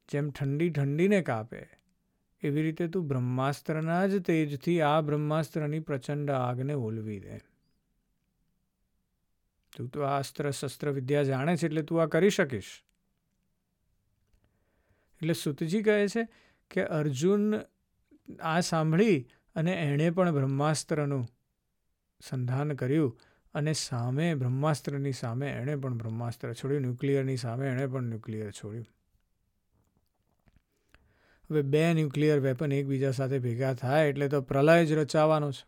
જેમ 0.09 0.29
ઠંડી 0.29 0.69
ઠંડીને 0.69 1.21
કાપે, 1.21 1.65
એવી 2.41 2.61
રીતે 2.61 2.87
તું 2.87 3.07
બ્રહ્માસ્ત્રના 3.07 4.07
જ 4.07 4.19
તેજથી 4.19 4.81
આ 4.81 5.01
બ્રહ્માસ્ત્રની 5.01 5.79
પ્રચંડ 5.79 6.29
આગને 6.29 6.73
ઓલવી 6.73 7.19
દે. 7.19 7.37
તું 9.77 9.89
તો 9.89 10.01
આ 10.01 10.17
અસ્ત્ર 10.19 10.51
શસ્ત્ર 10.51 10.91
વિદ્યા 10.91 11.23
જાણે 11.23 11.57
છે 11.57 11.65
એટલે 11.65 11.81
તું 11.81 12.01
આ 12.01 12.05
કરી 12.05 12.29
શકીશ. 12.29 12.83
એટલે 15.21 15.33
સુતજી 15.33 15.83
કહે 15.83 16.07
છે 16.07 16.27
કે 16.71 16.83
અર્જુન 16.83 17.55
આ 18.41 18.59
સાંભળી 18.59 19.17
અને 19.55 19.71
એણે 19.71 20.09
પણ 20.09 20.31
બ્રહ્માસ્ત્રનું 20.31 21.27
સંધાન 22.21 22.73
કર્યું 22.73 23.19
અને 23.53 23.73
સામે 23.73 24.35
બ્રહ્માસ્ત્રની 24.35 25.11
સામે 25.11 25.47
એણે 25.47 25.75
પણ 25.75 25.97
બ્રહ્માસ્ત્ર 25.97 26.53
છોડ્યું, 26.53 26.81
ન્યુક્લિયરની 26.81 27.37
સામે 27.37 27.67
એણે 27.67 27.87
પણ 27.87 28.03
ન્યુક્લિયર 28.03 28.51
છોડ્યું. 28.51 28.87
હવે 31.49 31.61
બે 31.61 31.93
ન્યુક્લિયર 31.93 32.39
વેપન 32.39 32.71
એકબીજા 32.71 33.11
સાથે 33.11 33.39
ભેગા 33.39 33.73
થાય 33.73 34.09
એટલે 34.09 34.27
તો 34.27 34.41
પ્રલય 34.41 34.85
જ 34.85 34.91
રચાવાનો 34.91 35.51
છે. 35.51 35.65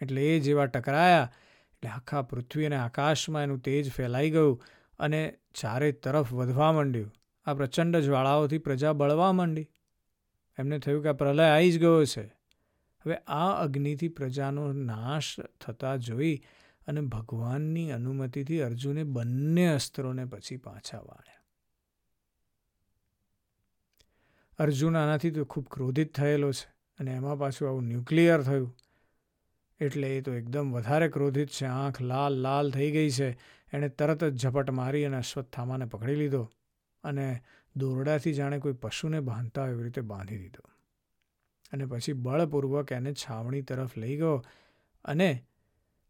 એટલે 0.00 0.36
એ 0.36 0.40
જેવા 0.40 0.66
ટકરાયા, 0.66 1.32
એટલે 1.70 1.90
આખા 1.90 2.22
પૃથ્વી 2.22 2.66
અને 2.66 2.76
આકાશમાં 2.76 3.42
એનું 3.42 3.58
તેજ 3.58 3.90
ફેલાઈ 3.90 4.30
ગયું 4.30 4.62
અને 4.98 5.38
ચારે 5.54 5.92
તરફ 5.92 6.32
વધવા 6.32 6.72
માંડ્યું. 6.72 7.12
આ 7.44 7.54
પ્રચંડ 7.54 7.96
જ્વાળાઓથી 7.96 8.58
પ્રજા 8.58 8.92
બળવા 8.92 9.32
માંડી. 9.32 9.68
એમને 10.58 10.78
થયું 10.78 11.02
કે 11.02 11.08
આ 11.08 11.12
પ્રલય 11.12 11.42
આવી 11.42 11.72
જ 11.72 11.78
ગયો 11.78 12.04
છે. 12.04 12.41
હવે 13.06 13.16
આ 13.16 13.62
અગ્નિથી 13.62 14.08
પ્રજાનો 14.08 14.72
નાશ 14.72 15.40
થતા 15.40 15.96
જોઈ 15.96 16.42
અને 16.86 17.00
ભગવાનની 17.00 17.90
અનુમતિથી 17.90 18.60
અર્જુને 18.60 19.04
બંને 19.04 19.66
અસ્ત્રોને 19.66 20.24
પછી 20.24 20.56
પાછા 20.56 20.98
વાળ્યા. 20.98 21.42
અર્જુન 24.58 24.96
આનાથી 24.96 25.30
તો 25.30 25.44
ખૂબ 25.44 25.66
ક્રોધિત 25.70 26.14
થયેલો 26.14 26.52
છે 26.52 26.72
અને 26.98 27.10
એમાં 27.10 27.38
પાછું 27.38 27.68
આવું 27.68 27.84
ન્યુક્લિયર 27.84 28.42
થયું. 28.42 28.76
એટલે 29.80 30.16
એ 30.16 30.20
તો 30.20 30.34
એકદમ 30.34 30.72
વધારે 30.72 31.08
ક્રોધિત 31.08 31.48
છે. 31.48 31.66
આંખ 31.66 32.00
લાલ 32.00 32.34
લાલ 32.34 32.70
થઈ 32.70 32.90
ગઈ 32.90 33.10
છે. 33.10 33.30
એણે 33.72 33.88
તરત 33.88 34.24
જ 34.24 34.40
ઝપટ 34.40 34.70
મારી 34.70 35.04
અને 35.04 35.16
અશ્વત્થામાને 35.16 35.84
પકડી 35.84 36.14
લીધો 36.14 36.50
અને 37.04 37.40
દોરડાથી 37.76 38.32
જાણે 38.32 38.58
કોઈ 38.58 38.72
પશુને 38.72 39.20
બાંધતા 39.20 39.68
એવી 39.68 39.84
રીતે 39.84 40.00
બાંધી 40.00 40.38
દીધો. 40.38 40.71
અને 41.72 41.86
પછી 41.86 42.12
બળપૂર્વક 42.12 42.92
એને 42.92 43.12
છાવણી 43.12 43.62
તરફ 43.62 43.98
લઈ 43.98 44.16
ગયો 44.16 44.44
અને 45.04 45.44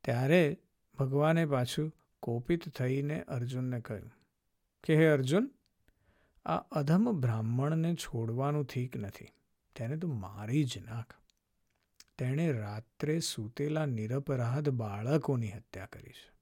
ત્યારે 0.05 0.59
ભગવાને 0.99 1.47
પાછું 1.47 1.93
કોપિત 2.21 2.69
થઈને 2.69 3.23
અર્જુનને 3.23 3.81
કહ્યું 3.81 4.13
કે, 4.85 4.97
હે 4.97 5.07
અર્જુન, 5.07 5.51
આ 6.45 6.57
અધમ 6.57 7.21
બ્રાહ્મણને 7.21 7.95
છોડવાનું 7.95 8.65
ઠીક 8.65 8.97
નથી. 8.97 9.29
તેને 9.77 9.97
તો 9.97 10.09
મારી 10.09 10.65
જ 10.65 10.79
નાખ. 10.79 11.15
તેણે 12.19 12.53
રાત્રે 12.53 13.19
સૂતેલા 13.19 13.87
નિરપરાધ 13.87 14.69
બાળકોની 14.69 15.51
હત્યા 15.51 15.87
કરી 15.87 16.11
છે. 16.11 16.33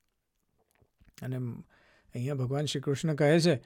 અને 1.22 1.36
અહીંયા 2.14 2.34
ભગવાન 2.34 2.64
શ્રી 2.64 2.80
કૃષ્ણ 2.80 3.14
કહે 3.14 3.40
છે 3.40 3.62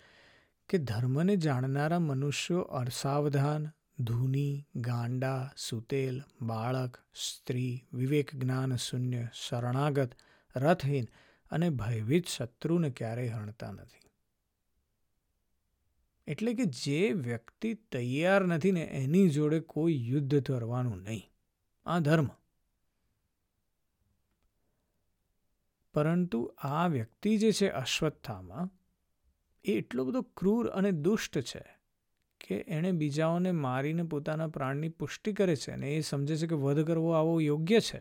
કે, 0.68 0.78
ધર્મને 0.78 1.36
જાણનારા 1.36 1.98
મનુષ્યો 1.98 2.60
અસાવધાન 2.60 3.70
ધૂની, 3.98 4.68
ગાંડા, 4.76 5.52
સુતેલ, 5.56 6.22
બાળક, 6.42 6.98
સ્ત્રી 7.14 7.88
વિવેક 7.92 8.34
જ્ઞાન 8.34 8.76
શૂન્ય, 8.76 9.28
શરણાગત, 9.34 10.10
રથહીન 10.56 11.04
અને 11.50 11.70
ભયભીત 11.70 12.26
શત્રુને 12.26 12.90
ક્યારેય 12.90 13.28
હણતા 13.28 13.72
નથી. 13.72 14.10
એટલે 16.26 16.54
કે 16.54 16.64
જે 16.64 17.12
વ્યક્તિ 17.12 17.74
તૈયાર 17.74 18.44
નથી 18.44 18.72
ને 18.72 18.80
એની 18.80 19.28
જોડે 19.28 19.60
કોઈ 19.60 20.06
યુદ્ધ 20.08 20.46
કરવાનું 20.46 21.02
નહીં. 21.02 21.30
આ 21.86 21.98
ધર્મ. 21.98 22.28
પરંતુ 25.94 26.54
આ 26.58 26.86
વ્યક્તિ 26.86 27.38
જે 27.38 27.52
છે 27.52 27.68
અશ્વત્થામાં, 27.68 28.70
એ 29.64 29.72
એટલો 29.72 30.04
બધો 30.04 30.22
ક્રૂર 30.22 30.68
અને 30.68 30.92
દુષ્ટ 30.92 31.38
છે 31.38 31.83
કે 32.48 32.64
એણે 32.68 32.92
બીજાઓને 32.92 33.52
મારીને 33.52 34.02
પોતાના 34.02 34.46
પ્રાણની 34.46 34.88
પુષ્ટિ 34.88 35.32
કરે 35.32 35.56
છે 35.56 35.70
અને 35.70 35.94
એ 35.94 36.00
સમજે 36.00 36.36
છે 36.36 36.46
કે 36.46 36.54
વધ 36.54 36.86
કરવો 36.86 37.10
આવો 37.12 37.40
યોગ્ય 37.40 37.80
છે. 37.80 38.00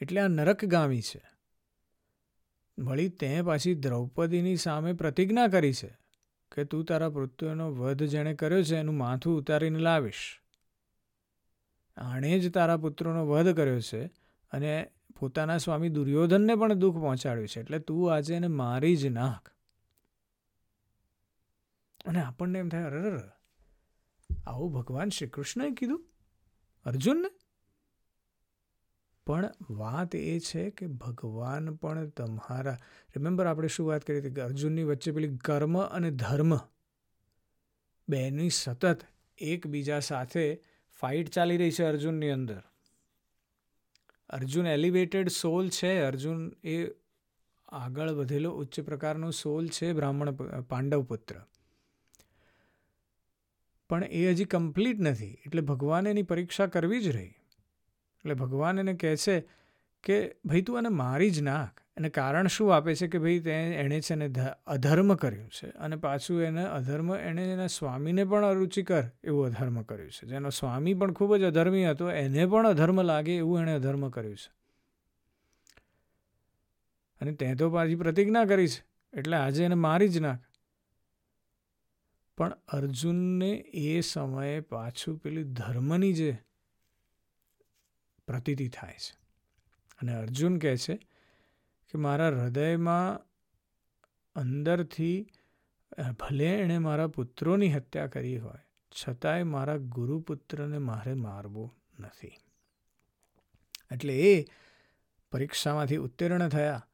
એટલે 0.00 0.20
આ 0.20 0.28
નરકગામી 0.28 1.00
છે. 1.00 1.22
વળી 2.78 3.08
તે 3.08 3.42
પાછી 3.42 3.74
દ્રૌપદીની 3.74 4.56
સામે 4.56 4.92
પ્રતિજ્ઞા 4.92 5.46
કરી 5.46 5.72
છે 5.72 5.98
કે 6.52 6.64
તું 6.64 6.84
તારા 6.84 7.10
મૃત્યુનો 7.10 7.72
વધ 7.72 8.02
જેણે 8.02 8.34
કર્યો 8.34 8.62
છે 8.62 8.76
એનું 8.76 8.96
માથું 8.96 9.38
ઉતારીને 9.38 9.78
લાવીશ. 9.78 10.40
આણે 11.96 12.40
જ 12.40 12.52
તારા 12.52 12.76
પુત્રોનો 12.76 13.26
વધ 13.26 13.56
કર્યો 13.56 13.80
છે 13.80 14.06
અને 14.52 14.90
પોતાના 15.20 15.58
સ્વામી 15.58 15.88
દુર્યોધનને 15.88 16.54
પણ 16.54 16.74
દુઃખ 16.74 16.94
પહોંચાડ્યું 16.94 17.48
છે. 17.48 17.60
એટલે 17.60 17.78
તું 17.78 18.14
આજે 18.14 18.34
એને 18.34 18.46
મારી 18.46 18.96
જ 18.96 19.06
નાખ. 19.06 19.55
અને 22.06 22.20
આપણને 22.22 22.58
એમ 22.58 22.68
થાય 22.68 22.82
અરર 22.82 23.30
આવું 24.46 24.72
ભગવાન 24.72 25.08
શ્રી 25.08 25.28
કૃષ્ણએ 25.28 25.70
કીધું? 25.70 26.06
અર્જુનને? 26.84 27.30
પણ 29.26 29.50
વાત 29.70 30.16
એ 30.16 30.38
છે 30.38 30.70
કે 30.70 30.86
ભગવાન 30.86 31.74
પણ 31.74 32.08
તમારા 32.08 32.78
રિમેમ્બર 33.16 33.46
આપણે 33.46 33.68
શું 33.68 33.86
વાત 33.86 34.04
કરી 34.04 34.18
હતી 34.18 34.30
કે 34.30 34.40
અર્જુનની 34.40 34.82
વચ્ચે 34.82 35.12
પેલી 35.12 35.36
કર્મ 35.36 35.82
અને 35.82 36.10
ધર્મ 36.10 36.56
બેની 38.08 38.50
સતત 38.50 39.00
એકબીજા 39.38 40.00
સાથે 40.00 40.62
ફાઇટ 41.00 41.28
ચાલી 41.28 41.56
રહી 41.56 41.70
છે 41.70 41.84
અર્જુનની 41.84 42.30
અંદર. 42.30 42.62
અર્જુન 44.28 44.66
એલિવેટેડ 44.66 45.28
સોલ 45.28 45.68
છે, 45.68 46.00
અર્જુન 46.00 46.52
એ 46.64 46.86
આગળ 47.68 48.10
વધેલો 48.10 48.50
ઉચ્ચ 48.50 48.80
પ્રકારનો 48.80 49.30
સોલ 49.30 49.68
છે, 49.68 49.92
બ્રાહ્મણ 49.92 50.30
પાંડવ 50.60 51.02
પુત્ર. 51.02 51.34
પણ 53.88 54.04
એ 54.04 54.30
હજી 54.30 54.44
કમ્પ્લીટ 54.44 55.00
નથી. 55.00 55.38
એટલે 55.46 55.62
ભગવાન 55.62 56.06
એની 56.06 56.22
પરીક્ષા 56.22 56.66
કરવી 56.66 57.02
જ 57.02 57.08
રહી. 57.08 57.26
એટલે 57.26 58.34
ભગવાન 58.34 58.78
એને 58.78 58.94
કહે 58.94 59.16
છે 59.16 59.48
કે, 60.02 60.36
ભાઈ 60.44 60.62
તું 60.62 60.78
એને 60.78 60.88
મારી 60.88 61.30
જ 61.30 61.42
નાખ. 61.42 61.80
એને 61.96 62.08
કારણ 62.08 62.46
શું 62.46 62.76
આપે 62.76 62.94
છે 62.94 63.06
કે 63.08 63.18
ભાઈ 63.18 63.40
તે 63.40 63.50
એણે 63.50 64.00
છે 64.00 64.14
ને 64.14 64.30
અધર્મ 64.66 65.14
કર્યું 65.14 65.48
છે. 65.48 65.70
અને 65.70 65.96
પાછું 65.96 66.42
એને 66.42 66.66
અધર્મ, 66.66 67.14
એણે 67.14 67.44
એના 67.44 67.66
સ્વામીને 67.66 68.24
પણ 68.24 68.44
અરુચિકર 68.44 69.02
એવું 69.24 69.46
અધર્મ 69.46 69.82
કર્યું 69.82 70.10
છે. 70.10 70.26
જેનો 70.26 70.50
સ્વામી 70.50 70.94
પણ 70.94 71.12
ખૂબ 71.12 71.36
જ 71.36 71.42
અધર્મી 71.42 71.86
હતો, 71.86 72.10
એને 72.10 72.46
પણ 72.46 72.68
અધર્મ 72.68 73.02
લાગે 73.02 73.36
એવું 73.36 73.60
એણે 73.60 73.72
અધર્મ 73.72 74.08
કર્યું 74.08 74.36
છે. 74.36 74.52
અને 77.20 77.32
તે 77.32 77.54
તો 77.54 77.70
પાછી 77.70 77.94
પ્રતિજ્ઞા 77.94 78.44
કરી 78.44 78.68
છે. 78.68 78.84
એટલે 79.18 79.36
આજે 79.36 79.64
એને 79.64 79.74
મારી 79.74 80.08
જ 80.08 80.18
નાખ. 80.18 80.45
પણ 82.38 82.56
અર્જુનને 82.68 83.50
એ 83.82 84.00
સમયે 84.00 84.60
પાછું 84.60 85.18
પેલી 85.18 85.44
ધર્મની 85.44 86.12
જે 86.12 86.38
પ્રતીતિ 88.28 88.68
થાય 88.68 88.94
છે. 88.94 89.14
અને 90.00 90.14
અર્જુન 90.14 90.58
કહે 90.58 90.76
છે 90.76 90.96
કે 91.90 91.98
મારા 91.98 92.28
હૃદયમાં 92.28 93.18
અંદરથી 94.36 95.30
ભલે 96.20 96.48
એણે 96.58 96.78
મારા 96.78 97.06
પુત્રોની 97.06 97.72
હત્યા 97.72 98.06
કરી 98.06 98.38
હોય, 98.38 98.58
છતાંય 98.92 99.42
મારા 99.42 99.76
ગુરુપુત્રને 99.76 100.78
મારે 100.78 101.14
મારવો 101.14 101.74
નથી. 101.98 102.32
એટલે 103.92 104.14
એ 104.14 104.44
પરીક્ષામાંથી 105.32 105.96
ઉત્તીર્ણ 105.96 106.48
થયા 106.48 106.86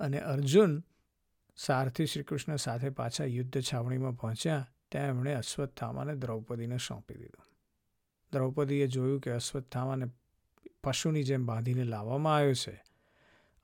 અને 0.00 0.20
અર્જુન 0.20 0.84
સારથી 1.56 2.06
શ્રીકૃષ્ણ 2.06 2.56
સાથે 2.56 2.90
પાછા 2.90 3.24
યુદ્ધ 3.24 3.60
છાવણીમાં 3.62 4.12
પહોંચ્યા 4.12 4.72
ત્યાં 4.96 5.08
એમણે 5.08 5.34
અશ્વત્થામાને 5.34 6.16
દ્રૌપદીને 6.16 6.76
સોંપી 6.76 7.14
દીધું. 7.14 7.44
દ્રૌપદીએ 8.32 8.86
જોયું 8.86 9.20
કે 9.20 9.30
અશ્વત્થામાને 9.30 10.06
પશુની 10.84 11.22
જેમ 11.22 11.46
બાંધીને 11.46 11.84
લાવવામાં 11.84 12.36
આવ્યો 12.36 12.54
છે. 12.54 12.84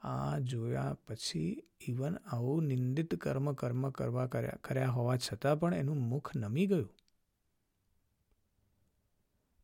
આ 0.02 0.38
જોયા 0.38 0.96
પછી 1.08 1.62
ઇવન 1.88 2.14
આવું 2.14 2.64
નિંદિત 2.64 3.14
કર્મ 3.14 3.52
કર્મ 3.52 3.90
કરવા 3.90 4.26
કર્યા 4.26 4.52
કર્યા 4.64 4.90
હોવા 4.90 5.16
છતાં 5.16 5.60
પણ 5.60 5.74
એનું 5.74 5.96
મુખ 5.96 6.36
નમી 6.36 6.66
ગયું. 6.66 6.94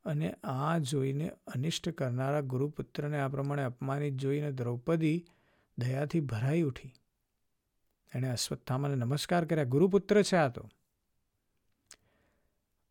અને 0.04 0.33
આ 0.44 0.78
જોઈને 0.78 1.28
અનિષ્ટ 1.28 1.88
કરનારા 1.88 2.40
ગુરુપુત્રને 2.40 3.20
આ 3.20 3.28
પ્રમાણે 3.28 3.62
અપમાનિત 3.62 4.14
જોઈને 4.14 4.52
દ્રૌપદી 4.52 5.26
દયાથી 5.78 6.20
ભરાઈ 6.20 6.62
ઉઠી. 6.62 6.92
એણે 8.14 8.28
અશ્વત્થામાને 8.28 8.94
નમસ્કાર 8.94 9.44
કર્યા. 9.44 9.64
ગુરુપુત્ર 9.64 10.22
છે 10.22 10.37
આ 10.37 10.48
તો. 10.48 10.68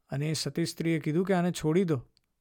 અને 0.10 0.34
સતી 0.34 0.65
સ્ત્રીએ 0.65 1.00
કીધું 1.00 1.26
કે 1.26 1.34
આને 1.34 1.52
છોડી 1.52 1.84
દો, 1.84 1.98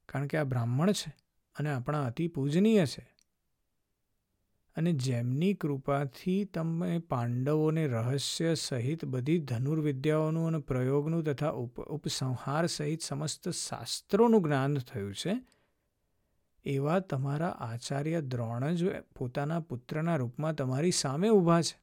કારણ 0.09 0.27
કે 0.27 0.39
આ 0.39 0.45
બ્રાહ્મણ 0.45 0.93
છે 0.93 1.17
અને 1.57 1.73
આપણા 1.73 2.07
અતિ 2.07 2.29
પૂજનીય 2.29 2.87
છે. 2.87 3.17
અને 4.77 4.93
જેમની 4.93 5.55
કૃપાથી 5.55 6.45
તમે 6.45 6.99
પાંડવોને 6.99 7.87
રહસ્ય 7.87 8.55
સહિત 8.55 9.05
બધી 9.05 9.39
ધનુર્વિદ્યાઓનું 9.39 10.47
અને 10.47 10.59
પ્રયોગનું 10.59 11.25
તથા 11.25 11.51
ઉપ, 11.51 11.81
ઉપસંહાર 11.81 12.67
સહિત 12.67 13.03
સમસ્ત 13.03 13.49
શાસ્ત્રોનું 13.49 14.43
જ્ઞાન 14.43 14.79
થયું 14.79 15.15
છે, 15.15 15.37
એવા 16.65 17.01
તમારા 17.01 17.49
આચાર્ય 17.49 18.21
દ્રોણ 18.21 18.71
જ 18.71 19.01
પોતાના 19.01 19.61
પુત્રના 19.61 20.17
રૂપમાં 20.17 20.55
તમારી 20.55 20.91
સામે 20.91 21.29
ઊભા 21.29 21.63
છે. 21.63 21.81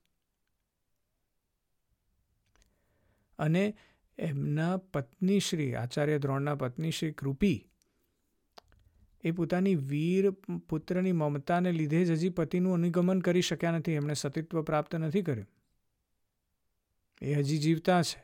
અને 3.39 3.77
એમના 4.17 4.77
પત્ની 4.77 5.39
શ્રી 5.39 5.75
આચાર્ય 5.75 6.19
દ્રોણના 6.19 6.55
પત્ની 6.55 6.91
શ્રી 6.91 7.11
કૃપી, 7.11 7.69
એ 9.23 9.31
પોતાની 9.31 9.75
વીર 9.75 10.31
પુત્રની 10.69 11.11
મમતાને 11.11 11.71
લીધે 11.71 12.05
જ 12.05 12.11
હજી 12.11 12.29
પતિનું 12.29 12.73
અનુગમન 12.73 13.19
કરી 13.19 13.41
શક્યા 13.41 13.71
નથી. 13.71 13.91
એમણે 13.91 14.13
સતીત્વ 14.13 14.61
પ્રાપ્ત 14.61 14.95
નથી 14.95 15.21
કર્યું. 15.21 15.47
એ 17.21 17.33
હજી 17.33 17.57
જીવતા 17.57 18.01
છે. 18.01 18.23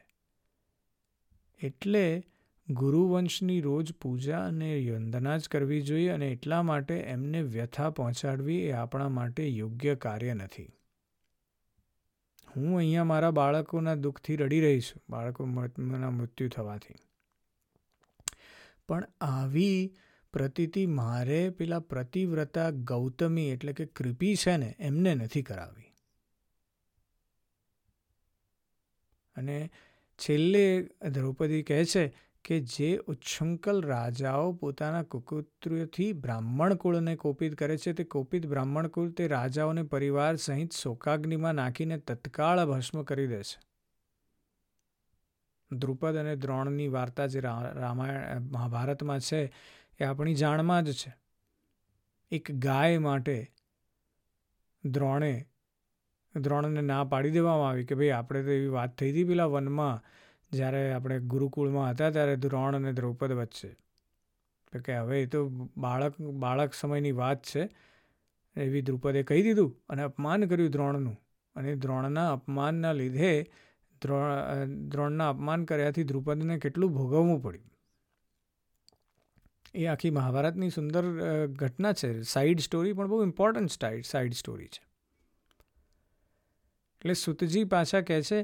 એટલે 1.62 2.24
ગુરુવંશની 2.70 3.62
રોજ 3.62 3.94
પૂજા 3.94 4.46
અને 4.46 4.92
વંદના 4.92 5.38
જ 5.38 5.50
કરવી 5.50 5.82
જોઈએ 5.82 6.10
અને 6.10 6.28
એટલા 6.30 6.64
માટે 6.64 6.94
એમને 6.94 7.42
વ્યથા 7.42 7.90
પહોંચાડવી 7.90 8.58
એ 8.58 8.72
આપણા 8.72 9.10
માટે 9.10 9.48
યોગ્ય 9.48 9.96
કાર્ય 9.96 10.34
નથી. 10.34 10.79
હું 12.56 12.78
અહીંયા 12.78 13.04
મારા 13.04 13.32
બાળકોના 13.32 13.96
દુઃખથી 13.96 14.36
રડી 14.36 14.62
રહી 14.62 14.82
છું. 14.82 15.02
બાળકોના 15.10 16.10
મૃત્યુ 16.10 16.50
થવાથી. 16.50 16.94
પણ 18.88 19.08
આવી 19.22 19.96
પ્રતીતિ 20.34 20.86
મારે 20.86 21.50
પેલા 21.50 21.80
પ્રતિવ્રતા 21.80 22.70
ગૌતમી 22.70 23.50
એટલે 23.50 23.74
કે 23.74 23.86
કૃપી 23.86 24.36
છે 24.36 24.58
ને, 24.58 24.76
એમને 24.80 25.16
નથી 25.16 25.42
કરાવી. 25.42 25.94
અને 29.36 29.70
છેલ્લે 30.18 30.90
દ્રૌપદી 31.12 31.64
કહે 31.64 31.86
છે 31.86 32.29
કે 32.46 32.60
જે 32.60 32.98
ઉચ્છૃંખલ 33.08 33.82
રાજાઓ 33.82 34.54
પોતાના 34.54 35.04
કુકુત્રથી 35.04 36.14
બ્રાહ્મણ 36.14 36.74
કુળને 36.74 37.16
કોપિત 37.16 37.56
કરે 37.56 37.78
છે. 37.78 37.94
તે 37.94 38.04
કોપિત 38.04 38.46
બ્રાહ્મણ 38.46 38.88
કુળ 38.88 39.10
તે 39.12 39.28
રાજાઓને 39.28 39.84
પરિવાર 39.84 40.36
સહિત 40.36 40.74
શોકાગ્નિમાં 40.74 41.54
નાખીને 41.54 41.98
તત્કાળ 41.98 42.66
ભસ્મ 42.66 43.04
કરી 43.04 43.28
દે 43.28 43.44
છે. 43.44 43.60
દ્રુપદ 45.72 46.16
અને 46.16 46.36
દ્રોણની 46.36 46.88
વાર્તા 46.88 47.28
જે 47.28 47.40
રામાયણ 47.40 48.42
મહાભારતમાં 48.42 49.20
છે 49.20 49.42
એ 50.00 50.04
આપણી 50.04 50.34
જાણમાં 50.34 50.84
જ 50.84 50.94
છે. 50.94 51.14
એક 52.32 52.52
ગાય 52.52 52.98
માટે 52.98 53.38
દ્રોણે, 54.84 55.46
દ્રોણને 56.36 56.82
ના 56.82 57.04
પાડી 57.04 57.32
દેવામાં 57.32 57.70
આવી 57.70 57.86
કે 57.86 57.96
ભાઈ 57.96 58.10
આપણે 58.10 58.44
તો 58.44 58.52
એવી 58.52 58.68
વાત 58.68 58.98
થઈ 58.98 59.12
હતી 59.12 59.24
પેલા 59.24 59.46
વનમાં 59.46 60.04
જ્યારે 60.52 60.94
આપણે 60.94 61.20
ગુરુકુળમાં 61.20 61.92
હતા 61.92 62.10
ત્યારે 62.10 62.36
દ્રોણ 62.36 62.76
અને 62.76 62.94
દ્રૌપદ 62.94 63.32
વચ્ચે. 63.32 63.70
તો 64.74 64.80
કે 64.80 64.98
હવે 64.98 65.22
એ 65.22 65.26
તો 65.26 65.48
બાળક 65.78 66.20
બાળક 66.22 66.74
સમયની 66.74 67.12
વાત 67.12 67.44
છે. 67.46 67.70
એવી 68.56 68.82
દ્રુપદે 68.82 69.24
કહી 69.24 69.42
દીધું 69.44 69.72
અને 69.90 70.04
અપમાન 70.04 70.46
કર્યું 70.46 70.70
દ્રોણનું. 70.70 71.18
અને 71.56 71.76
દ્રોણના 71.76 72.34
અપમાનના 72.34 72.92
લીધે 72.92 73.32
દ્રોણ, 74.02 74.88
દ્રોણના 74.90 75.30
અપમાન 75.30 75.66
કર્યાથી 75.66 76.04
દ્રુપદને 76.04 76.60
કેટલું 76.60 76.94
ભોગવવું 76.94 77.42
પડ્યું. 77.42 77.66
એ 79.76 79.86
આખી 79.86 80.10
મહાભારતની 80.10 80.70
સુંદર 80.70 81.04
ઘટના 81.48 81.94
છે. 81.94 82.22
સાઈડ 82.22 82.60
સ્ટોરી 82.60 82.94
પણ 82.94 83.08
બહુ 83.08 83.24
ઇમ્પોર્ટન્ટ 83.24 83.72
સાઈડ 83.72 84.06
સાઈડ 84.06 84.34
સ્ટોરી 84.34 84.68
છે. 84.68 84.82
એટલે 87.02 87.14
સુતજી 87.14 87.64
પાછા 87.64 88.02
કહે 88.02 88.22
છે 88.22 88.40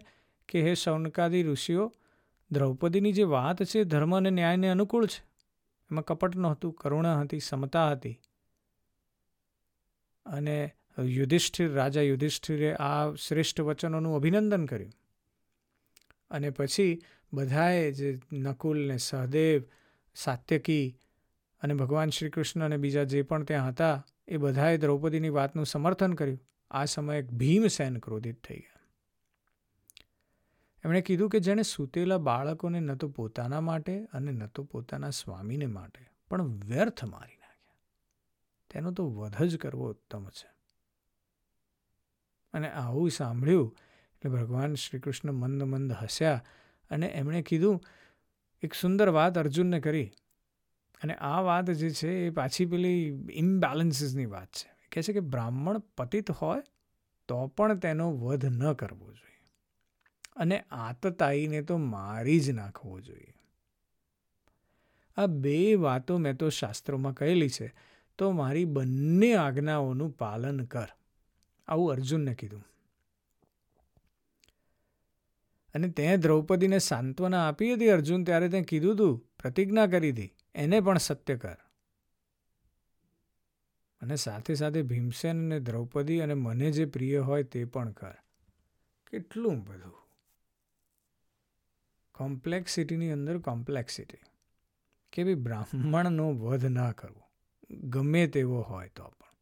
કે 0.47 0.61
હે 0.61 0.73
શૌનકાદી 0.73 1.43
ઋષિઓ, 1.43 1.93
દ્રૌપદીની 2.51 3.13
જે 3.13 3.23
વાત 3.23 3.63
છે 3.63 3.83
ધર્મ 3.83 4.17
અને 4.17 4.29
ન્યાયને 4.29 4.67
અનુકૂળ 4.67 5.05
છે? 5.05 5.25
એમાં 5.91 6.05
કપટ 6.05 6.35
નહોતું, 6.35 6.73
કરુણા 6.73 7.19
હતી, 7.19 7.39
સમતા 7.39 7.91
હતી. 7.91 8.19
અને 10.25 10.75
યુધિષ્ઠિર, 10.99 11.71
રાજા 11.73 12.01
યુધિષ્ઠિરે 12.01 12.73
આ 12.73 13.13
શ્રેષ્ઠ 13.13 13.61
વચનોનું 13.61 14.15
અભિનંદન 14.15 14.65
કર્યું. 14.65 14.91
અને 16.31 16.49
પછી 16.49 17.01
બધાએ 17.33 17.91
જે 17.91 18.19
નકુલ 18.33 18.87
ને 18.87 18.97
સહદેવ, 18.97 19.63
સાત્યકી 20.15 20.97
અને 21.61 21.73
ભગવાન 21.73 22.09
શ્રી 22.09 22.29
કૃષ્ણ 22.29 22.65
અને 22.65 22.77
બીજા 22.77 23.03
જે 23.03 23.21
પણ 23.21 23.43
ત્યાં 23.43 23.67
હતા, 23.69 24.05
એ 24.27 24.37
બધાએ 24.37 24.77
દ્રૌપદીની 24.77 25.29
વાતનું 25.29 25.65
સમર્થન 25.65 26.13
કર્યું. 26.13 26.39
આ 26.71 26.85
સમયે 26.85 27.21
ભીમસેન 27.21 27.97
ક્રોધિત 27.97 28.43
થઈ 28.43 28.55
ગયા. 28.55 28.74
એમણે 30.85 31.01
કીધું 31.01 31.29
કે 31.29 31.39
જેણે 31.39 31.61
સૂતેલા 31.61 32.17
બાળકોને 32.17 32.79
ન 32.79 32.95
તો 32.95 33.07
પોતાના 33.07 33.61
માટે 33.61 34.05
અને 34.05 34.31
ન 34.31 34.47
તો 34.47 34.63
પોતાના 34.63 35.09
સ્વામીને 35.09 35.65
માટે 35.65 36.09
પણ 36.29 36.41
વ્યર્થ 36.41 37.05
મારી 37.05 37.35
નાખ્યા. 37.35 37.75
તેનો 38.69 38.91
તો 38.91 39.09
વધ 39.09 39.43
જ 39.43 39.57
કરવો 39.57 39.89
ઉત્તમ 39.89 40.29
છે. 40.29 40.47
અને 42.53 42.69
આવું 42.69 43.11
સાંભળ્યું 43.11 43.77
એટલે 44.13 44.31
ભગવાન 44.31 44.73
શ્રી 44.73 44.99
કૃષ્ણ 44.99 45.31
મંદ 45.31 45.63
મંદ 45.63 45.91
હસ્યા 45.91 46.43
અને 46.89 47.07
એમણે 47.07 47.41
કીધું, 47.41 47.81
એક 48.61 48.73
સુંદર 48.73 49.09
વાત 49.09 49.37
અર્જુનને 49.37 49.79
કરી. 49.79 50.11
અને 51.03 51.15
આ 51.15 51.41
વાત 51.41 51.71
જે 51.71 51.89
છે 51.89 52.09
એ 52.09 52.29
પાછી 52.29 52.65
પેલી 52.65 53.27
ઇમ્બેલેન્સીસની 53.33 54.25
વાત 54.25 54.47
છે. 54.47 54.87
કહે 54.91 55.01
છે 55.01 55.13
કે 55.13 55.19
બ્રાહ્મણ 55.19 55.79
પતિત 55.79 56.31
હોય 56.31 56.61
તો 57.27 57.47
પણ 57.47 57.77
તેનો 57.77 58.11
વધ 58.11 58.45
ન 58.45 58.73
કરવો 58.73 59.13
જોઈએ. 59.13 59.34
અને 60.35 60.63
આતતાઈને 60.71 61.61
તો 61.61 61.77
મારી 61.77 62.39
જ 62.39 62.49
નાખવો 62.49 62.99
જોઈએ. 62.99 63.33
આ 65.17 65.25
બે 65.25 65.75
વાતો 65.75 66.17
મેં 66.17 66.37
તો 66.37 66.49
શાસ્ત્રોમાં 66.49 67.13
કહેલી 67.13 67.49
છે, 67.49 67.75
તો 68.17 68.31
મારી 68.31 68.65
બંને 68.65 69.35
આજ્ઞાઓનું 69.35 70.11
પાલન 70.11 70.65
કર. 70.65 70.87
આવું 71.67 71.91
અર્જુનને 71.91 72.35
કીધું. 72.35 72.65
અને 75.73 75.89
તે 75.89 76.17
દ્રૌપદીને 76.17 76.79
સાંત્વના 76.79 77.47
આપી 77.47 77.73
હતી 77.73 77.89
અર્જુન 77.89 78.23
ત્યારે 78.23 78.49
તે 78.49 78.61
કીધું 78.61 78.95
તું, 78.95 79.17
પ્રતિજ્ઞા 79.39 79.87
કરી 79.87 80.11
હતી, 80.11 80.33
એને 80.55 80.79
પણ 80.81 80.97
સત્ય 80.97 81.35
કર. 81.37 81.55
અને 84.01 84.15
સાથે 84.15 84.55
સાથે 84.55 84.81
ભીમસેન 84.81 85.45
અને 85.45 85.59
દ્રૌપદી 85.59 86.19
અને 86.19 86.33
મને 86.33 86.71
જે 86.71 86.85
પ્રિય 86.85 87.19
હોય 87.19 87.43
તે 87.43 87.65
પણ 87.65 87.91
કર. 87.91 88.13
કેટલું 89.11 89.65
બધું. 89.65 90.04
કોમ્પ્લેક્સિટીની 92.15 93.11
અંદર 93.11 93.39
કોમ્પ્લેક્સિટી 93.39 94.17
કે 95.11 95.23
ભાઈ 95.23 95.33
બ્રાહ્મણનો 95.33 96.33
વધ 96.33 96.65
ના 96.65 96.91
કરવો. 96.91 97.23
ગમે 97.71 98.27
તેવો 98.27 98.61
હોય 98.61 98.89
તો 98.89 99.03
પણ. 99.03 99.35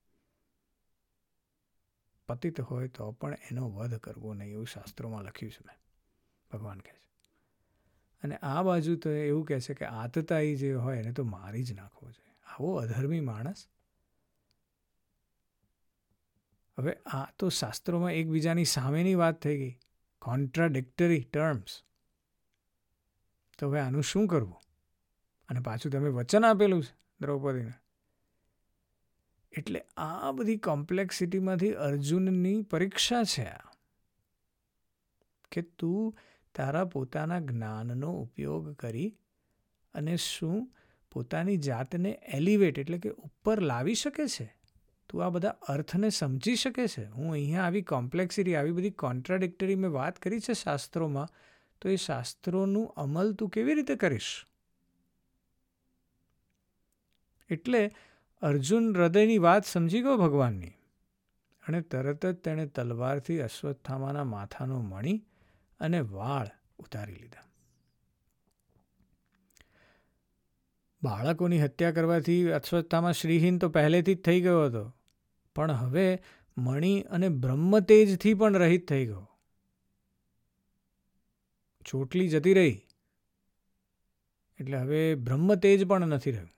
પતિત 2.28 2.62
હોય 2.62 2.88
તો 2.88 3.12
પણ 3.12 3.34
એનો 3.52 3.70
વધ 3.70 3.96
કરવો 3.96 4.34
નહીં, 4.34 4.52
એવું 4.52 4.68
શાસ્ત્રોમાં 4.68 5.24
લખ્યું 5.24 5.52
છે 5.52 5.58
મેં. 5.66 5.78
ભગવાન 6.52 6.80
કહે 6.80 7.00
છે. 7.00 7.12
અને 8.24 8.36
આ 8.36 8.64
બાજુ 8.64 8.96
તો 8.96 9.10
એવું 9.10 9.46
કહે 9.46 9.60
છે 9.60 9.74
કે 9.74 9.86
આતતાઈ 9.86 10.56
જે 10.56 10.74
હોય 10.74 10.98
એને 10.98 11.14
તો 11.14 11.24
મારી 11.24 11.64
જ 11.64 11.74
નાખવો 11.74 12.12
જોઈએ. 12.12 12.36
આવો 12.46 12.76
અધર્મી 12.76 13.20
માણસ. 13.20 13.68
હવે 16.80 16.94
આ 16.94 17.32
તો 17.32 17.50
શાસ્ત્રોમાં 17.50 18.12
એકબીજાની 18.12 18.66
સામેની 18.66 19.16
વાત 19.16 19.42
થઈ 19.42 19.58
ગઈ. 19.58 19.80
કોન્ટ્રાડિક્ટરી 20.20 21.24
ટર્મ્સ 21.24 21.84
તો 23.60 23.70
હવે 23.70 23.80
આનું 23.80 24.04
શું 24.04 24.28
કરવું? 24.28 24.56
અને 25.50 25.60
પાછું 25.60 25.92
તમે 25.92 26.10
વચન 26.10 26.46
આપેલું 26.46 26.84
છે 26.84 26.96
દ્રૌપદીને. 27.22 27.74
એટલે 29.58 29.86
આ 29.98 30.32
બધી 30.32 30.58
કોમ્પ્લેક્સિટીમાંથી 30.58 31.72
અર્જુનની 31.72 32.62
પરીક્ષા 32.62 33.24
છે 33.24 33.44
આ. 33.44 33.72
કે 35.52 35.62
તું 35.62 36.18
તારા 36.56 36.86
પોતાના 36.86 37.40
જ્ઞાનનો 37.40 38.12
ઉપયોગ 38.12 38.76
કરી 38.76 39.18
અને 39.94 40.18
શું 40.18 40.74
પોતાની 41.12 41.58
જાતને 41.58 42.10
એલિવેટ 42.10 42.80
એટલે 42.80 42.98
કે 42.98 43.10
ઉપર 43.10 43.62
લાવી 43.62 43.96
શકે 43.96 44.28
છે? 44.28 44.56
તું 45.10 45.26
આ 45.26 45.30
બધા 45.30 45.50
અર્થને 45.50 46.10
સમજી 46.10 46.56
શકે 46.56 46.88
છે? 46.88 47.06
હું 47.06 47.32
અહીંયા 47.32 47.64
આવી 47.64 47.82
કોમ્પ્લેક્સિટી 47.82 48.56
આવી 48.56 48.72
બધી 48.72 48.92
કોન્ટ્રાડિક્ટરી 48.92 49.76
મેં 49.76 49.92
વાત 49.92 50.20
કરી 50.20 50.40
છે 50.40 50.54
શાસ્ત્રોમાં. 50.54 51.28
તો 51.84 51.90
એ 51.90 51.96
શાસ્ત્રોનું 51.96 52.94
અમલ 52.98 53.34
તું 53.34 53.50
કેવી 53.50 53.74
રીતે 53.74 53.96
કરીશ? 53.96 54.46
એટલે 57.50 57.92
અર્જુન 58.42 58.96
હૃદયની 58.96 59.38
વાત 59.38 59.66
સમજી 59.66 60.02
ગયો 60.02 60.18
ભગવાનની 60.18 60.74
અને 61.64 61.82
તરત 61.82 62.26
જ 62.26 62.36
તેણે 62.36 62.66
તલવારથી 62.66 63.40
અશ્વત્થામાના 63.40 64.24
માથાનો 64.24 64.82
મણી 64.82 65.26
અને 65.80 66.00
વાળ 66.00 66.48
ઉતારી 66.80 67.16
લીધા. 67.16 67.44
બાળકોની 71.04 71.62
હત્યા 71.62 71.92
કરવાથી 71.92 72.52
અશ્વત્થામાં 72.52 73.14
શ્રીહીન 73.14 73.58
તો 73.58 73.70
પહેલેથી 73.70 74.16
જ 74.16 74.22
થઈ 74.22 74.42
ગયો 74.42 74.66
હતો, 74.66 74.96
પણ 75.56 75.72
હવે 75.72 76.24
મણી 76.58 77.02
અને 77.02 77.30
બ્રહ્મતેજથી 77.30 78.34
પણ 78.34 78.54
રહિત 78.54 78.88
થઈ 78.88 79.06
ગયો. 79.06 79.33
ચોટલી 81.86 82.30
જતી 82.30 82.54
રહી. 82.54 82.82
એટલે 84.60 84.78
હવે 84.78 85.16
બ્રહ્મતેજ 85.16 85.88
પણ 85.88 86.08
નથી 86.08 86.32
રહ્યું. 86.32 86.50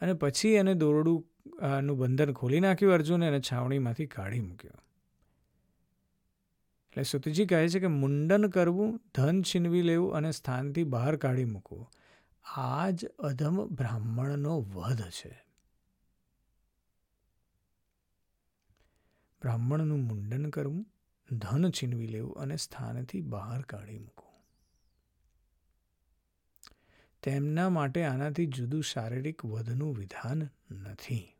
અને 0.00 0.12
પછી 0.12 0.48
એને 0.48 0.74
દોરડું 0.74 1.26
નું 1.82 1.98
બંધન 1.98 2.32
ખોલી 2.32 2.60
નાખ્યું 2.60 2.92
અર્જુને 2.92 3.26
અને 3.26 3.40
છાવણીમાંથી 3.40 4.06
કાઢી 4.06 4.40
મૂક્યો. 4.40 4.72
એટલે 6.90 7.02
સુતજી 7.02 7.46
કહે 7.46 7.68
છે 7.68 7.80
કે 7.80 7.86
મુંડન 7.86 8.48
કરવું, 8.48 9.00
ધન 9.14 9.42
છીનવી 9.42 9.82
લેવું 9.82 10.14
અને 10.14 10.30
સ્થાનથી 10.30 10.84
બહાર 10.84 11.16
કાઢી 11.16 11.44
મૂકવું 11.44 11.86
આ 12.56 12.90
જ 12.90 13.06
અધમ 13.06 13.66
બ્રાહ્મણનો 13.66 14.60
વધ 14.60 15.10
છે. 15.10 15.44
બ્રાહ્મણનું 19.42 20.00
મુંડન 20.00 20.50
કરવું 20.50 20.86
ધન 21.30 21.70
છીનવી 21.70 22.06
લેવું 22.06 22.34
અને 22.34 22.56
સ્થાનથી 22.56 23.20
બહાર 23.20 23.62
કાઢી 23.62 23.98
મૂકવું. 23.98 24.30
તેમના 27.22 27.68
માટે 27.68 28.04
આનાથી 28.04 28.46
જુદું 28.46 28.82
શારીરિક 28.82 29.44
વધનું 29.44 29.96
વિધાન 29.96 30.48
નથી. 30.70 31.36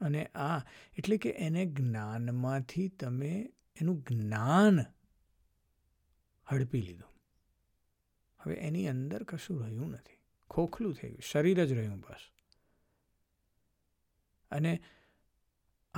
અને 0.00 0.26
આ 0.26 0.58
એટલે 0.98 1.16
કે 1.16 1.30
એને 1.30 1.66
જ્ઞાનમાંથી 1.66 2.88
તમે 2.88 3.52
એનું 3.80 4.04
જ્ઞાન 4.10 4.80
હડપી 6.52 6.80
લીધું. 6.80 7.20
હવે 8.40 8.54
એની 8.54 8.88
અંદર 8.88 9.22
કશું 9.22 9.62
રહ્યું 9.62 9.90
નથી. 9.90 10.18
ખોખલું 10.50 10.94
થઈ 10.94 11.08
ગયું. 11.08 11.22
શરીર 11.22 11.66
જ 11.66 11.72
રહ્યું 11.72 12.00
બસ. 12.00 12.30
અને 14.50 14.82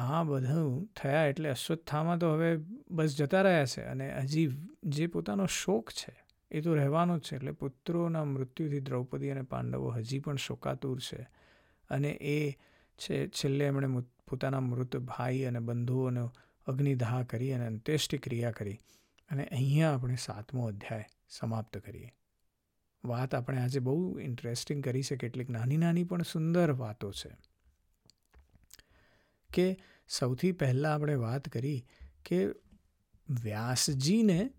આ 0.00 0.24
બધું 0.24 0.88
થયા 0.96 1.24
એટલે 1.24 1.50
અશ્વત્થામાં 1.50 2.18
તો 2.18 2.32
હવે 2.32 2.58
બસ 2.90 3.16
જતા 3.16 3.42
રહ્યા 3.42 3.64
છે 3.64 3.82
અને 3.82 4.18
હજી 4.18 4.48
જે 4.84 5.06
પોતાનો 5.06 5.46
શોક 5.46 5.90
છે 5.90 6.24
એ 6.50 6.60
તો 6.60 6.74
રહેવાનો 6.74 7.18
જ 7.18 7.22
છે. 7.22 7.36
એટલે 7.36 7.52
પુત્રોના 7.52 8.24
મૃત્યુથી 8.24 8.80
દ્રૌપદી 8.80 9.30
અને 9.30 9.42
પાંડવો 9.42 9.90
હજી 9.90 10.18
પણ 10.18 10.36
શોકાતુર 10.36 11.00
છે 11.00 11.28
અને 11.90 12.08
એ 12.08 12.52
છે, 12.98 13.28
છેલ્લે 13.28 13.64
એમણે 13.64 14.02
પોતાના 14.30 14.60
મૃત 14.60 14.96
ભાઈ 14.96 15.44
અને 15.44 15.58
બંધુઓનો 15.58 16.32
અગ્નિદાહ 16.66 17.22
કરી 17.22 17.52
અને 17.52 17.66
અંત્યેષ્ટિ 17.66 18.18
ક્રિયા 18.18 18.50
કરી 18.50 18.78
અને 19.30 19.44
અહીંયા 19.44 19.94
આપણે 19.94 20.16
સાતમો 20.16 20.66
અધ્યાય 20.66 21.04
સમાપ્ત 21.28 21.78
કરીએ. 21.78 22.12
વાત 23.04 23.34
આપણે 23.34 23.58
આજે 23.58 23.80
બહુ 23.80 24.18
ઇન્ટરેસ્ટિંગ 24.18 24.84
કરી 24.84 25.02
છે. 25.02 25.16
કેટલીક 25.16 25.50
નાની 25.50 25.76
નાની 25.76 26.04
પણ 26.04 26.22
સુંદર 26.22 26.72
વાતો 26.72 27.12
છે. 27.12 27.49
કે 29.52 29.66
સૌથી 30.08 30.52
પહેલાં 30.52 30.94
આપણે 30.94 31.14
વાત 31.14 31.48
કરી 31.48 31.86
કે 32.24 32.40
વ્યાસજીને 33.28 34.50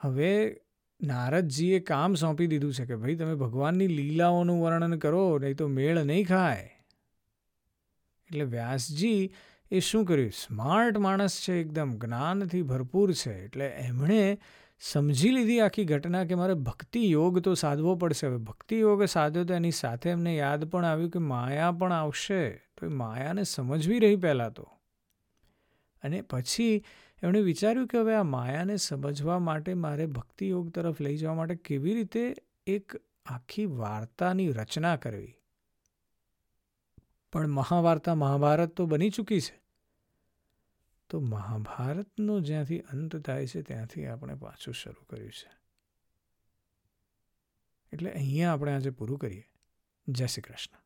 હવે 0.00 0.56
નારદજીએ 1.00 1.80
કામ 1.80 2.14
સોંપી 2.14 2.46
દીધું 2.46 2.74
છે 2.74 2.86
કે 2.86 2.96
ભાઈ 2.96 3.14
તમે 3.14 3.34
ભગવાનની 3.34 3.86
લીલાઓનું 3.86 4.62
વર્ણન 4.62 4.98
કરો, 4.98 5.38
નહીં 5.38 5.56
તો 5.56 5.68
મેળ 5.68 6.02
નહીં 6.04 6.26
ખાય. 6.26 6.70
એટલે 8.30 8.44
વ્યાસજી 8.44 9.32
એ 9.70 9.80
શું 9.80 10.04
કર્યું? 10.04 10.30
સ્માર્ટ 10.30 10.98
માણસ 10.98 11.40
છે 11.40 11.60
એકદમ, 11.60 11.96
જ્ઞાનથી 11.98 12.62
ભરપૂર 12.62 13.12
છે. 13.12 13.44
એટલે 13.44 13.66
એમણે 13.66 14.38
સમજી 14.80 15.28
લીધી 15.28 15.60
આખી 15.60 15.84
ઘટના 15.84 16.24
કે 16.24 16.34
મારે 16.34 16.54
ભક્તિ 16.54 17.10
યોગ 17.10 17.38
તો 17.38 17.54
સાધવો 17.54 17.94
પડશે. 17.94 18.26
હવે 18.26 18.36
ભક્તિ 18.36 18.80
યોગ 18.80 19.04
સાધ્યો 19.04 19.44
તો 19.44 19.54
એની 19.54 19.70
સાથે 19.70 20.10
એમને 20.10 20.36
યાદ 20.36 20.64
પણ 20.64 20.84
આવ્યું 20.84 21.10
કે 21.10 21.18
માયા 21.18 21.72
પણ 21.72 21.92
આવશે. 21.92 22.42
તો 22.82 22.90
માયાને 22.90 23.44
સમજવી 23.44 23.98
રહી 23.98 24.16
પહેલાં 24.16 24.52
તો. 24.52 24.70
અને 26.02 26.22
પછી 26.22 26.84
એમણે 27.22 27.40
વિચાર્યું 27.40 27.86
કે 27.86 27.98
હવે 27.98 28.14
આ 28.14 28.22
માયાને 28.22 28.76
સમજવા 28.76 29.38
માટે 29.38 29.74
મારે 29.74 30.06
ભક્તિ 30.06 30.48
યોગ 30.48 30.70
તરફ 30.70 31.00
લઈ 31.00 31.16
જવા 31.16 31.34
માટે 31.34 31.54
કેવી 31.54 31.94
રીતે 31.94 32.34
એક 32.66 32.92
આખી 33.26 33.66
વાર્તાની 33.66 34.48
રચના 34.48 34.96
કરવી? 34.96 35.34
પણ 37.32 37.48
મહાવાર્તા 37.48 38.14
મહાભારત 38.14 38.68
તો 38.68 38.86
બની 38.86 39.10
ચૂકી 39.10 39.40
છે. 39.40 39.62
તો 41.10 41.20
મહાભારતનો 41.20 42.40
જ્યાંથી 42.40 42.80
અંત 42.80 43.16
થાય 43.16 43.46
છે, 43.46 43.62
ત્યાંથી 43.62 44.06
આપણે 44.06 44.34
પાછું 44.34 44.74
શરૂ 44.74 45.04
કર્યું 45.04 45.30
છે. 45.30 45.50
એટલે 47.92 48.10
અહીંયા 48.10 48.52
આપણે 48.52 48.74
આજે 48.74 48.90
પૂરું 48.90 49.18
કરીએ. 49.18 49.44
જય 50.08 50.26
શ્રી 50.26 50.42
કૃષ્ણ. 50.42 50.81